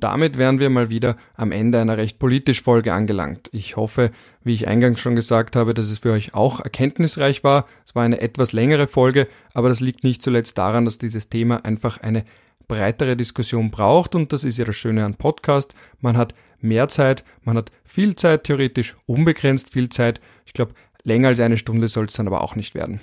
[0.00, 3.48] Damit wären wir mal wieder am Ende einer recht politisch Folge angelangt.
[3.52, 4.10] Ich hoffe,
[4.44, 7.66] wie ich eingangs schon gesagt habe, dass es für euch auch erkenntnisreich war.
[7.86, 11.64] Es war eine etwas längere Folge, aber das liegt nicht zuletzt daran, dass dieses Thema
[11.64, 12.24] einfach eine
[12.68, 15.74] breitere Diskussion braucht und das ist ja das Schöne an Podcast.
[16.00, 20.20] Man hat mehr Zeit, man hat viel Zeit, theoretisch unbegrenzt viel Zeit.
[20.44, 20.74] Ich glaube,
[21.04, 23.00] länger als eine Stunde soll es dann aber auch nicht werden.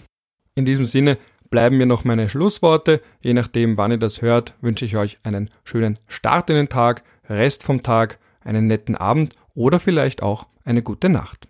[0.55, 1.17] In diesem Sinne
[1.53, 2.99] bleiben mir noch meine Schlussworte.
[3.21, 7.03] Je nachdem, wann ihr das hört, wünsche ich euch einen schönen Start in den Tag,
[7.29, 11.47] Rest vom Tag, einen netten Abend oder vielleicht auch eine gute Nacht.